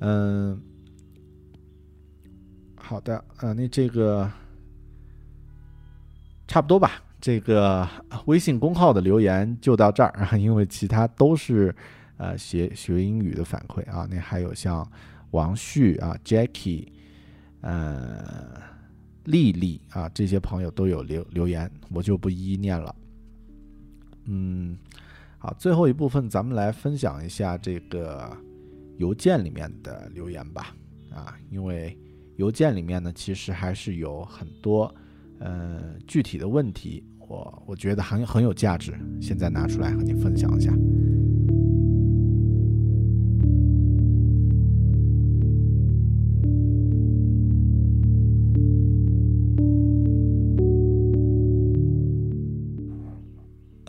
[0.00, 0.60] 嗯，
[2.74, 4.30] 好的，呃，那这个
[6.46, 7.84] 差不多吧，这个
[8.26, 11.74] 微信公号的留言就到这儿啊， 因为其他都是
[12.18, 14.88] 呃学学英语的反馈啊，那还有像
[15.32, 16.86] 王旭啊，Jackie。
[17.62, 18.62] 呃，
[19.24, 22.94] 丽丽啊，这些朋友都有留留言，我就不一一念了。
[24.26, 24.78] 嗯，
[25.38, 28.30] 好，最后一部分咱们来分享一下这个
[28.98, 30.76] 邮件里面的留言吧。
[31.12, 31.98] 啊，因为
[32.36, 34.94] 邮件里面呢，其实还是有很多
[35.40, 40.72] 呃具体的问题，我我觉得很很有价值，现在拿出来和你分享一下。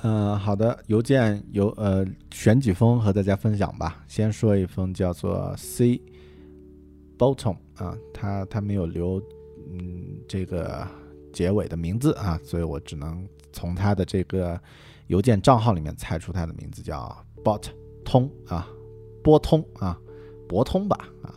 [0.04, 4.06] 嗯，好的，邮件有呃选几封和大家分享吧。
[4.08, 6.00] 先说一封叫做 C
[7.18, 9.22] Bottom 啊，他他没有留
[9.72, 10.88] 嗯这个
[11.38, 14.60] 结尾的名字啊，所以我只能从他的这个
[15.06, 17.66] 邮件账号里面猜出他的名字叫 Bot
[18.04, 18.68] 通啊，
[19.24, 19.96] 拨通啊，
[20.50, 21.32] 博通吧啊。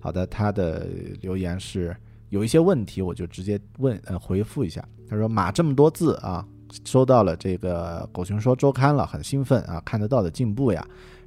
[0.00, 0.86] 好的，他的
[1.20, 1.94] 留言是
[2.30, 4.82] 有一些问题，我就直接问呃回复一下。
[5.06, 6.46] 他说码这么多字啊。
[6.84, 9.80] 收到了这个《狗熊说周刊》了，很兴奋啊！
[9.84, 10.84] 看得到的进步呀。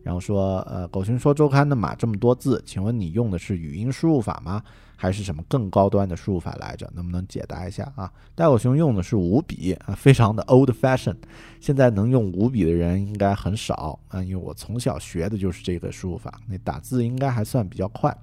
[0.08, 4.64] 然后说，呃，狗熊说周刊的码这么多字，请问你用的是语音输入法吗？
[4.96, 6.90] 还是什么更高端的输入法来着？
[6.96, 8.10] 能不能解答一下啊？
[8.34, 11.14] 大狗熊用的是五笔啊，非常的 old fashion。
[11.60, 18.18] 现在能用五笔的人应该很少啊，因为我从小学的就是这个输入法，那打字应该还算比较快。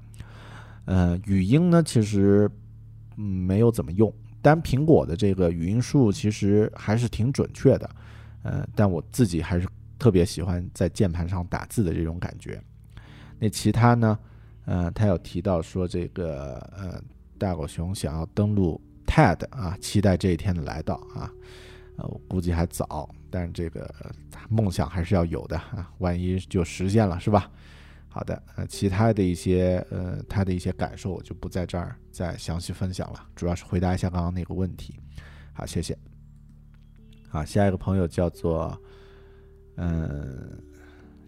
[0.86, 2.50] 呃，语音呢，其实
[3.18, 7.90] 嗯没有怎么用，但苹果的这个语音输入其实还是挺准确的。
[8.42, 9.68] 呃，但我自己还是
[10.04, 12.62] 特别喜欢在键盘上打字的这种感觉。
[13.38, 14.18] 那其他呢？
[14.66, 17.02] 呃，他有提到说这个呃，
[17.38, 21.32] 大狗熊想要登录 TED 啊，期待这一天的来到啊。
[21.96, 23.90] 呃，我估计还早，但这个
[24.50, 27.50] 梦想还是要有的啊，万一就实现了是吧？
[28.06, 35.00] 好的，呃，其他的一些呃，他的一些感受我就不在这儿再详细分享了，主要是回答一下刚刚那个问题。
[35.54, 35.96] 好，谢谢。
[37.26, 38.78] 好，下一个朋友叫做
[39.76, 40.58] 嗯，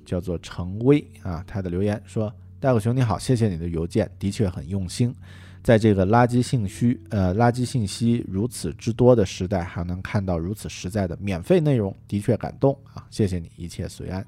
[0.04, 2.32] 叫做程威啊，他的留言说。
[2.58, 5.14] 大狗熊你好，谢谢你的邮件，的确很用心。
[5.62, 13.06] 在这个垃圾信息呃垃圾信息如此之多的时代，还能看到如此实在的免费内容，的确感动啊！
[13.10, 14.26] 谢谢你，一切随安。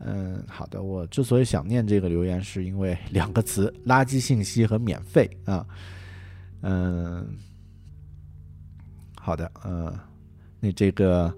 [0.00, 0.82] 嗯，好的。
[0.82, 5.66] 我之所以想念这个留言，是因为两个词：垃圾信息和免费啊。
[6.60, 7.26] 嗯，
[9.18, 9.50] 好的。
[9.64, 9.98] 嗯，
[10.60, 11.34] 那这个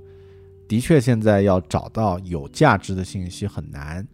[0.69, 4.07] 的确现在要找到有价值的信息很难。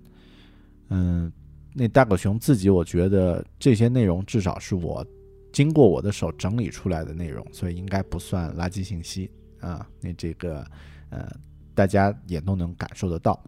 [0.89, 1.33] 嗯。
[1.77, 5.05] 那大狗熊自己，我觉得这些内容至少是我
[5.53, 9.29] 经过我的手整理出来的内容，所以应该不算垃圾信息
[9.59, 9.85] 啊。
[10.01, 10.65] 那这个
[11.11, 11.29] 呃，
[11.75, 13.45] 大家也都能感受得到。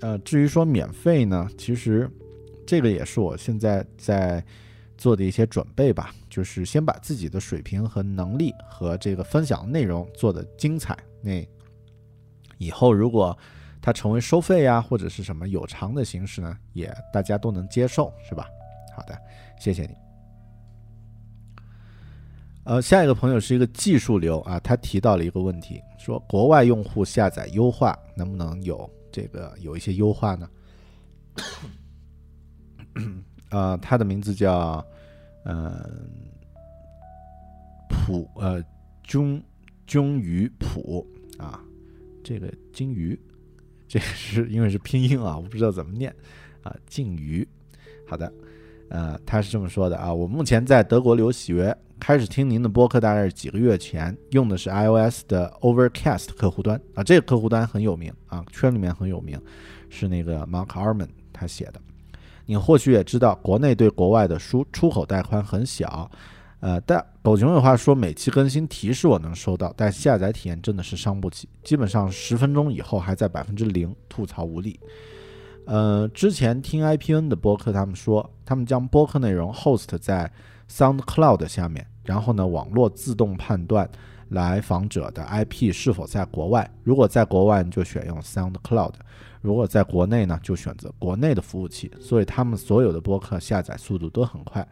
[0.00, 2.10] 呃，至于说免费呢，其实
[2.66, 4.42] 这个也是我现在在
[4.96, 10.96] 做的一些准备吧，就是先把自己的水平和能力和这个分享内容做的精彩。
[11.20, 11.46] 那
[12.62, 13.36] 以后如果
[13.80, 18.46] 它成为收费呀，或者是什么有偿的形式呢，也大家都能接受，是吧？
[18.96, 19.18] 好的，
[19.58, 19.94] 谢谢你。
[22.64, 30.48] 呃，下一个朋友是一个技术流啊，他提到了一个问题，说国外用户下载优化能不能有这个有一些优化呢？
[33.50, 34.84] 呃，他的名字叫
[35.44, 35.74] 嗯
[37.88, 38.62] 普呃
[39.02, 39.42] 钧
[39.86, 41.04] 钧鱼普
[41.38, 41.60] 啊，
[42.22, 43.18] 这个金鱼。
[43.88, 46.10] 这个是因为是拼音啊，我不知道怎么念
[46.62, 46.74] 啊。
[46.86, 47.46] 鲸鱼，
[48.08, 48.32] 好的，
[48.88, 50.10] 呃，他是这么说的啊。
[50.10, 57.04] 我目前在德国留学，开始听您的播客大概是几个月前，用的是 iOS 的 Overcast 客户端啊。
[57.04, 59.38] 这个客户端很有名啊，圈里面很有名，
[59.90, 61.74] 是那个 Mark Arman 他写的。
[62.46, 66.10] 你或许也知道，国内对国外的输出口带宽很小。
[66.62, 74.78] 呃，但狗熊有话说，每期更新提示我能收到，但下载体验真的是伤不起，基本上十分钟以后还在百分之零，吐槽无力。
[75.66, 80.30] 呃，之前听 IPN 的播客，他们说他们将播客内容 host 在
[80.70, 83.90] SoundCloud 下面，然后呢，网络自动判断
[84.28, 88.94] 来访者的 IP 是否在国外，如果在国外就选用 SoundCloud，
[89.40, 94.64] 如果在国内呢就选择国内的服务器，所以他们所有的播客下载速度都很快。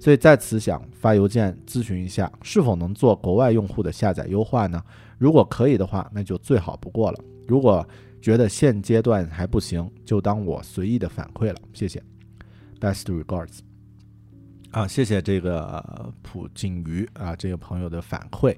[0.00, 4.82] 所以在此想发邮件咨询一下，是否能做国外用户的下载优化呢？
[5.18, 7.20] 如果可以的话，那就最好不过了。
[7.46, 7.86] 如果
[8.22, 11.56] 觉得现阶段还不行，就当我随意的反馈了。
[11.74, 12.02] 谢谢
[12.80, 13.58] ，Best regards。
[14.70, 18.56] 啊，谢谢这个普景瑜啊，这个朋友的反馈。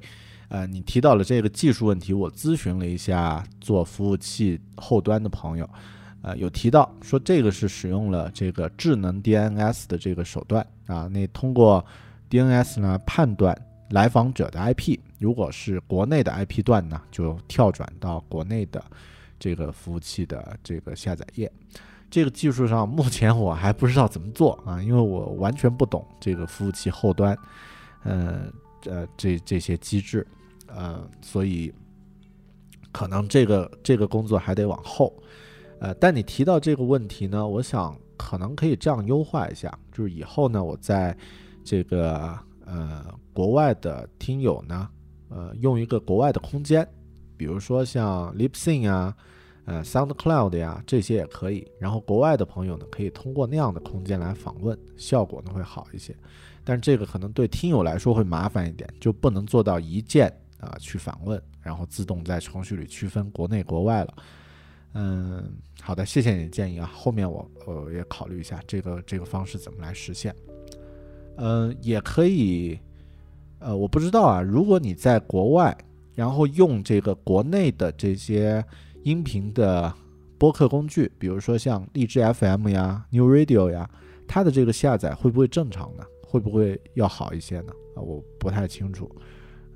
[0.49, 5.69] 呃，你提到了这个技术问题，我咨询了一下做服务器后端的朋友。
[6.23, 11.85] 呃，有提到说这个是使用了这个智能 DNS 的这个手段啊，那通过
[12.31, 13.57] DNS 呢判断
[13.91, 18.83] 来访者的 IP，如果是国内的 IP 段呢，就跳转到国内的
[19.39, 21.51] 这个服务器的这个下载页。
[22.09, 27.37] 这个技术上目前我还不知道怎么做啊，因为我完全不懂这个服务器后端，
[28.05, 28.45] 呃
[28.85, 30.27] 呃这这些机制，
[30.69, 31.73] 呃，所以
[32.93, 35.13] 可能这个这个工作还得往后。
[35.83, 41.17] 呃，但你提到这个问题呢，我想可能可以这样优化一下，就是以后呢，我在
[41.65, 44.89] 这个呃国外的听友呢，
[45.29, 46.89] 呃用一个国外的空间，
[47.37, 49.13] 比如说像 Libsyn 啊，
[49.65, 56.15] 呃 SoundCloud 呀这些也可以，然后国外的朋友呢可以通过那样的空间来访问，效果呢会好一些。
[56.63, 64.15] 但这个可能对听友来说会麻烦一点，就不能做到一键啊去访问，然后自动在程序里区分国内国外了。
[64.95, 66.91] 嗯，好的，谢谢你的建议啊。
[66.93, 70.35] 后面我我也考虑一下这个这个方式怎么来实现。
[71.37, 72.79] 嗯，也可以，
[73.59, 74.43] 呃，我不知道啊。
[74.43, 75.77] 如果你在国外，
[76.15, 78.63] 然后用这个国内的这些
[79.03, 79.91] 音频的
[80.37, 83.89] 播客工具，比如说像荔枝 FM 呀、New Radio 呀，
[84.29, 86.05] 它的这个下载会不会正常呢？
[86.23, 87.73] 会不会要好一些呢？
[87.97, 89.11] 啊，我不太清楚。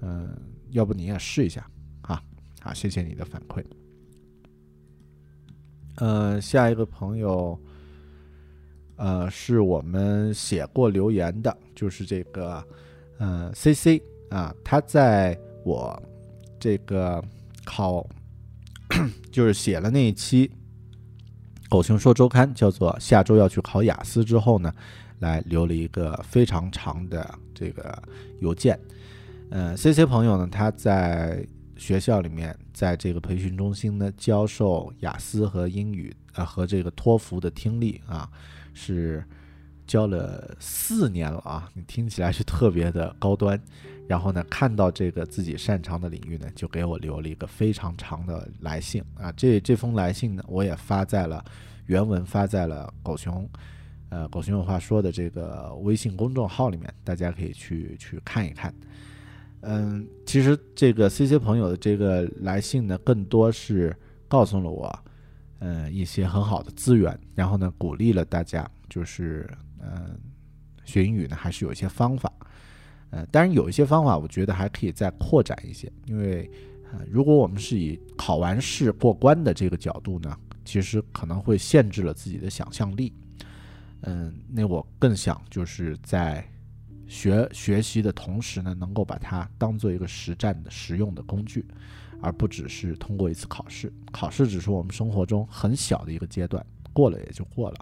[0.02, 0.36] 嗯，
[0.72, 1.66] 要不你也试一下
[2.02, 2.22] 啊？
[2.60, 3.64] 好，谢谢你的反馈。
[5.96, 7.58] 呃，下一个朋友，
[8.96, 12.62] 呃，是我们写过留言的，就是这个，
[13.18, 16.02] 呃，C C 啊，他在我
[16.60, 17.22] 这个
[17.64, 18.06] 考，
[19.32, 20.46] 就是写了那一期
[21.70, 24.70] 《狗熊说周刊》，叫做下周要去考雅思之后呢，
[25.20, 28.02] 来留了一个非常长的这个
[28.40, 28.78] 邮件。
[29.48, 31.42] 呃，C C 朋友呢，他在。
[31.76, 38.28] 学校里面，在这个培训中心呢，教授雅思和英语啊，和这个托福的听力啊，
[38.74, 39.24] 是
[39.86, 41.70] 教了四年了啊。
[41.74, 43.60] 你听起来是特别的高端。
[44.08, 49.32] 然后呢，看到这个自己擅长的领域呢，就给我留了一个非常长的来信啊。
[49.32, 51.44] 这这封来信呢，我也发在了
[51.86, 53.48] 原文发在了狗熊，
[54.10, 58.72] 呃，狗熊有话说的这个微信公众号里面，大家可以去去看一看。
[59.62, 63.96] 嗯，其实这个 C C 朋友的这个来信呢，更多是
[64.28, 65.04] 告诉了我，
[65.58, 69.48] 嗯，一些很好的资源，然后呢，鼓励了大家，就是
[69.80, 70.16] 嗯，
[70.84, 72.32] 学英语呢还是有一些方法，
[73.10, 76.48] 呃，当然有一些方法，我觉得还可以再扩展一些，因为
[76.92, 83.12] 呃，如果我们是以考完试过关的这个角度呢，其实可能会限制了自己的想象力，
[84.02, 86.46] 嗯，那我更想就是在。
[87.06, 91.64] 学学习的同时呢，能够把它当做一个实战的实用的工具，
[92.20, 93.92] 而不只是通过一次考试。
[94.10, 97.76] 考试只是我们生活中很小的一个阶段，过了也就过了。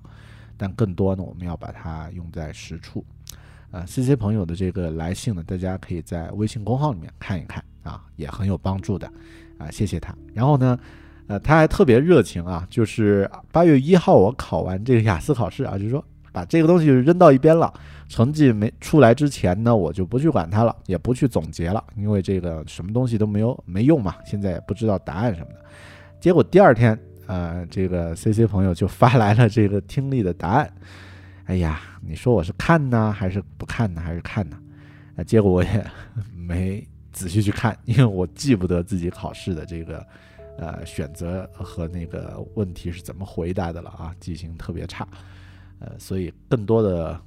[0.57, 3.05] 但更多呢，我们要把它用在实处。
[3.71, 9.11] 呃，C C 朋友的这个来信呢，大家可以在微信公号里面看一看啊，也很有帮助的
[9.59, 10.15] 啊，谢谢他。
[10.33, 10.79] 然后呢，
[11.27, 16.05] 呃，他还特别热情啊，就是八月一号我考完这个雅思考试啊，就说。
[16.35, 17.73] 把这个东西扔到一边了，
[18.09, 25.65] 成绩没出来之前呢，我就不去管它了，也不去总结了，因为这个什么东西都没有没用嘛，现在也不知道答案什么的。
[26.21, 26.99] 结果第二天，
[27.29, 30.69] 呃，这个 C C 朋友就发来了这个听力的答案。
[31.45, 34.59] 哎呀，你说我是看呢，还是不看呢，还是看呢？
[35.17, 35.87] 啊，结果我也
[36.35, 40.05] 没仔细去看，因为我记不得自己考试的这个
[40.59, 45.07] 呃选择和那个问题是怎么回答的了啊，记性特别差。
[45.81, 47.21] 呃，所以更多的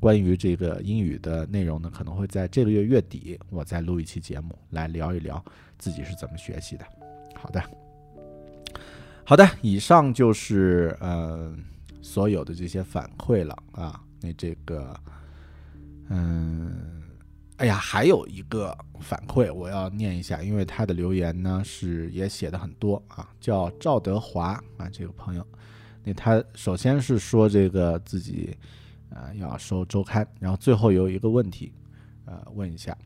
[0.00, 5.42] 关于这个英语的内容呢，可能会在这个月月底，我再录一期节目来聊一聊
[5.78, 6.84] 自己是怎么学习的。
[7.34, 7.62] 好的，
[9.24, 11.54] 好的，以上就是呃
[12.00, 14.02] 所有的这些反馈了啊。
[14.20, 14.94] 那这个，
[16.08, 17.02] 嗯，
[17.56, 25.46] 哎呀，还有一个反馈我要念一下，因为他的留言呢是也写的很多啊，叫赵德华啊，这个朋友。
[26.04, 28.56] 那他首先是说这个自己，
[29.10, 31.72] 呃，要收周刊，然后最后有一个问题，
[32.24, 32.96] 呃，问一下，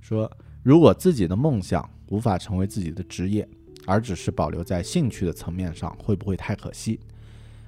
[0.00, 0.30] 说
[0.62, 3.48] 如果自己的梦想无法成为自己的职业，
[3.86, 6.98] 而只是保留在兴趣的层面上，会不会太可惜？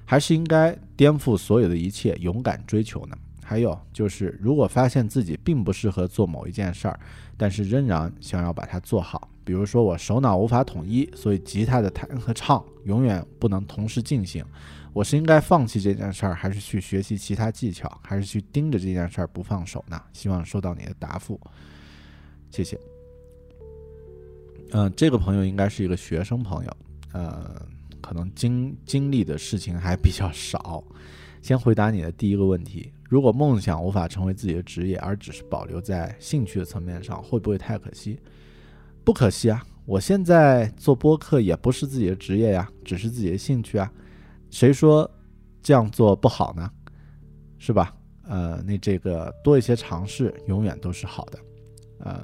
[0.05, 3.15] 还是应该颠覆所有的一切，勇敢追求呢？
[3.43, 6.99] 还有就是，如果发现自己并不适合做某一件事儿，
[7.37, 9.28] 但是仍然想要把它做好。
[9.49, 14.45] 比如说我手脑无法统一，所以吉他的弹和唱永远不能同时进行。
[14.93, 19.99] 我是应该放弃这件事儿，还是去学习其他技巧，还是去盯着这件事儿不放手呢？
[20.13, 21.41] 希望收到你的答复，
[22.51, 22.79] 谢谢。
[24.69, 26.77] 嗯，这个朋友应该是一个学生朋友，
[27.13, 27.59] 呃，
[27.99, 30.83] 可能经经历的事情还比较少。
[31.41, 38.19] 先回答你的第一个问题：如果梦想无法成为自己的职业，而只是保留在兴趣的层面上，会不会太可惜？
[39.09, 39.65] 不可惜啊！
[39.87, 43.91] 我现在做播客也不是自己的职业呀，只是自己的兴趣啊。
[44.51, 45.09] 谁说
[45.63, 46.71] 这样做不好呢？
[47.57, 47.91] 是吧？
[48.27, 51.39] 呃，那这个多一些尝试，永远都是好的。
[52.01, 52.23] 呃，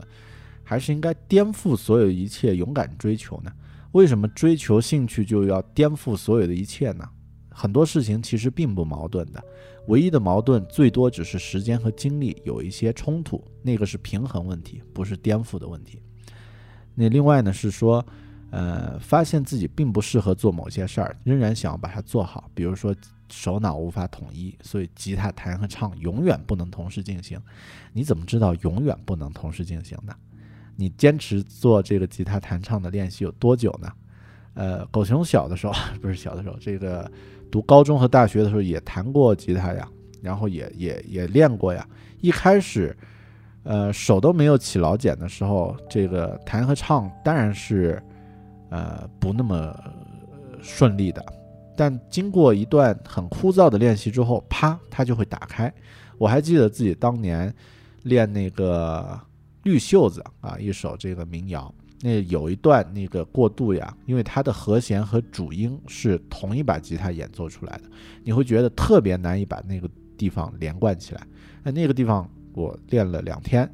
[0.63, 3.51] 还是应该颠覆所有一切，勇敢追求呢？
[3.93, 7.09] 为什么追求兴趣就要颠覆所有的一切呢？
[7.49, 9.43] 很多事情其实并不矛盾的，
[9.87, 15.99] 唯一的矛盾最多只是时间和精力有一些冲突，那个是平衡问题，不是颠覆的问题。
[16.95, 18.03] 那另外呢是说，
[18.51, 22.49] 呃，发现自己并不适合做某些事儿，仍然想要把它做好。
[22.53, 22.95] 比如说
[23.29, 27.37] 手脑无法统一，所以吉他弹和唱永远不能同时进行。
[27.91, 30.15] 你怎么知道永远不能同时进行呢？
[30.77, 33.91] 你坚持做这个吉他弹唱的练习有多久呢？
[34.53, 37.11] 呃，狗熊小的时候 不是小的时候，这个
[37.51, 39.85] 读高中和大学的时候也弹过吉他呀，
[40.21, 41.85] 然后也也也练过呀。
[42.21, 42.95] 一开始。
[43.65, 48.01] 呃，手都没有起老茧的时候，这个弹和唱当然是，
[48.69, 49.75] 呃，不那么
[50.61, 51.25] 顺利的。
[51.75, 55.73] 但经过一段很枯燥的练习之后，啪，它就会打开。
[56.17, 57.53] 我还记得自己当年
[58.03, 59.19] 练那个
[59.63, 67.83] 绿袖子啊，一首这个民谣，那有一段那个过渡呀，因为它的和弦和主音是同一把吉他演奏出来的，
[68.23, 71.27] 你会觉得特别难以把那个地方连贯起来。
[71.63, 73.69] 那那个地方我练了两天，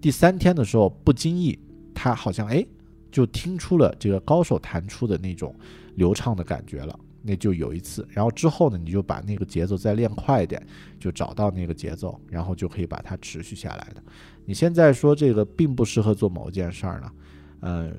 [0.00, 1.58] 第三天的时候不经意，
[1.94, 2.66] 他好像哎
[3.10, 5.54] 就听出了这个高手弹出的那种
[5.94, 6.98] 流畅的感觉了。
[7.24, 10.60] 那就有一次，然后之后呢，你就把那个节奏再练快一点，
[10.98, 14.02] 就找到那个节奏，然后就可以把它持续下来的。
[14.44, 17.12] 你现在说这个并不适合做某件事儿呢，
[17.60, 17.92] 呃，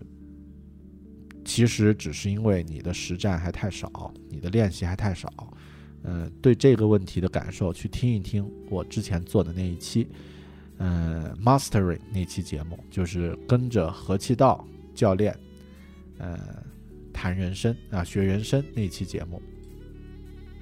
[1.46, 5.32] 其实只是因为你的实战还太少，你的练习还太少。
[6.04, 10.08] 嗯，对这个问题的感受，去听一听我之前做的那一期，
[10.78, 15.38] 嗯，Mastering 那期节目，就是跟着何气道教练，
[16.18, 16.38] 呃。
[17.16, 19.40] 谈人生啊，学人生那期节目，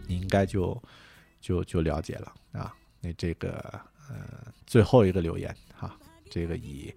[0.06, 0.80] 你应该就
[1.40, 2.76] 就就了解了啊。
[3.00, 3.58] 那这个
[4.10, 5.98] 呃，最后一个留言哈，
[6.30, 6.94] 这个以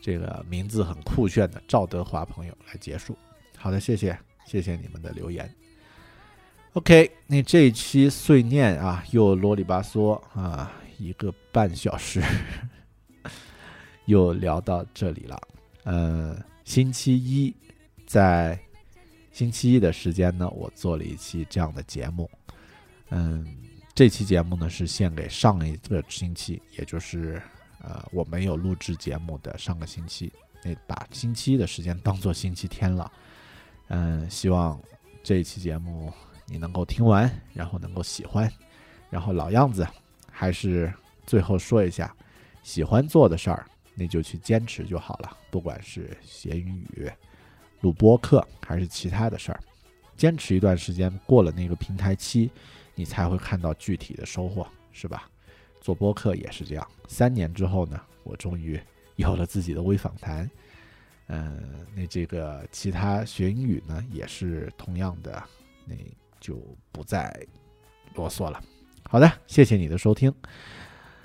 [0.00, 3.14] 这个名字很酷炫的赵德华朋友来结束。
[3.58, 5.54] 好的，谢谢谢谢你们的留言。
[6.76, 12.22] OK，那这一期碎念啊，又啰里吧嗦啊，一个半小时，
[14.04, 15.40] 又聊到这里了。
[15.84, 16.36] 呃，
[16.66, 17.56] 星期一
[18.06, 18.60] 在。
[19.32, 22.30] 星期一的时间呢，我做了一期这样的节目，
[23.10, 23.46] 嗯，
[23.94, 27.40] 这期节目呢是献给上一个星期，也就是
[27.82, 30.32] 呃我没有录制节目的上个星期，
[30.62, 33.12] 那把星期一的时间当做星期天了，
[33.88, 34.78] 嗯，希望
[35.22, 36.10] 这一期节目
[36.46, 38.50] 你能够听完，然后能够喜欢，
[39.10, 39.86] 然后老样子，
[40.30, 40.92] 还是
[41.26, 42.14] 最后说一下，
[42.62, 47.10] 喜欢做的事儿，那就去坚持就好了，不管是学英语。
[47.82, 49.60] 录播课还是其他的事儿，
[50.16, 52.50] 坚持一段时间，过了那个平台期，
[52.94, 55.28] 你才会看到具体的收获，是吧？
[55.80, 58.80] 做播客也是这样，三年之后呢，我终于
[59.16, 60.50] 有了自己的微访谈。
[61.28, 65.42] 嗯，那这个其他学英语呢，也是同样的，
[65.84, 65.94] 那
[66.40, 66.60] 就
[66.92, 67.34] 不再
[68.14, 68.60] 啰嗦了。
[69.08, 70.32] 好的，谢谢你的收听。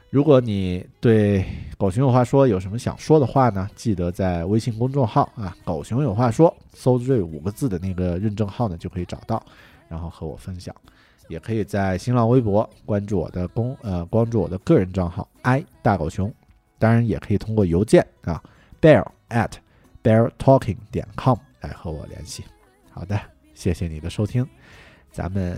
[0.10, 1.46] 如果你对
[1.78, 3.70] 狗熊有话说有什么想说的话呢？
[3.76, 9.42] 记得在微信公众号啊“狗熊有话说”搜这五个字的那个认证号呢，就可以找到，
[9.88, 10.76] 然后和我分享。
[11.30, 16.30] 也可以在新浪微博关注我的公呃关注我的个人账号 i 大狗熊，
[16.78, 18.44] 当然也可以通过邮件啊
[18.82, 19.52] bear at
[20.04, 22.44] bear talking 点 com 来和我联系。
[22.90, 23.18] 好的，
[23.54, 24.46] 谢谢你的收听，
[25.12, 25.57] 咱们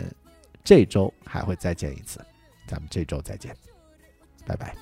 [0.64, 2.20] 这周还会再见一次，
[2.66, 3.54] 咱们这周再见。
[4.46, 4.74] bye bye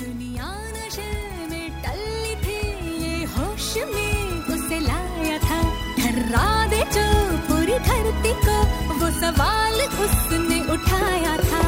[0.00, 1.08] दुनिया नशे
[1.50, 2.60] में टल्ली थी
[3.02, 4.16] ये होश में
[4.54, 5.58] उसे लाया था
[5.98, 7.04] ठर्रा दे जो
[7.48, 8.56] पूरी धरती को
[9.00, 11.64] वो सवाल उसने उठाया था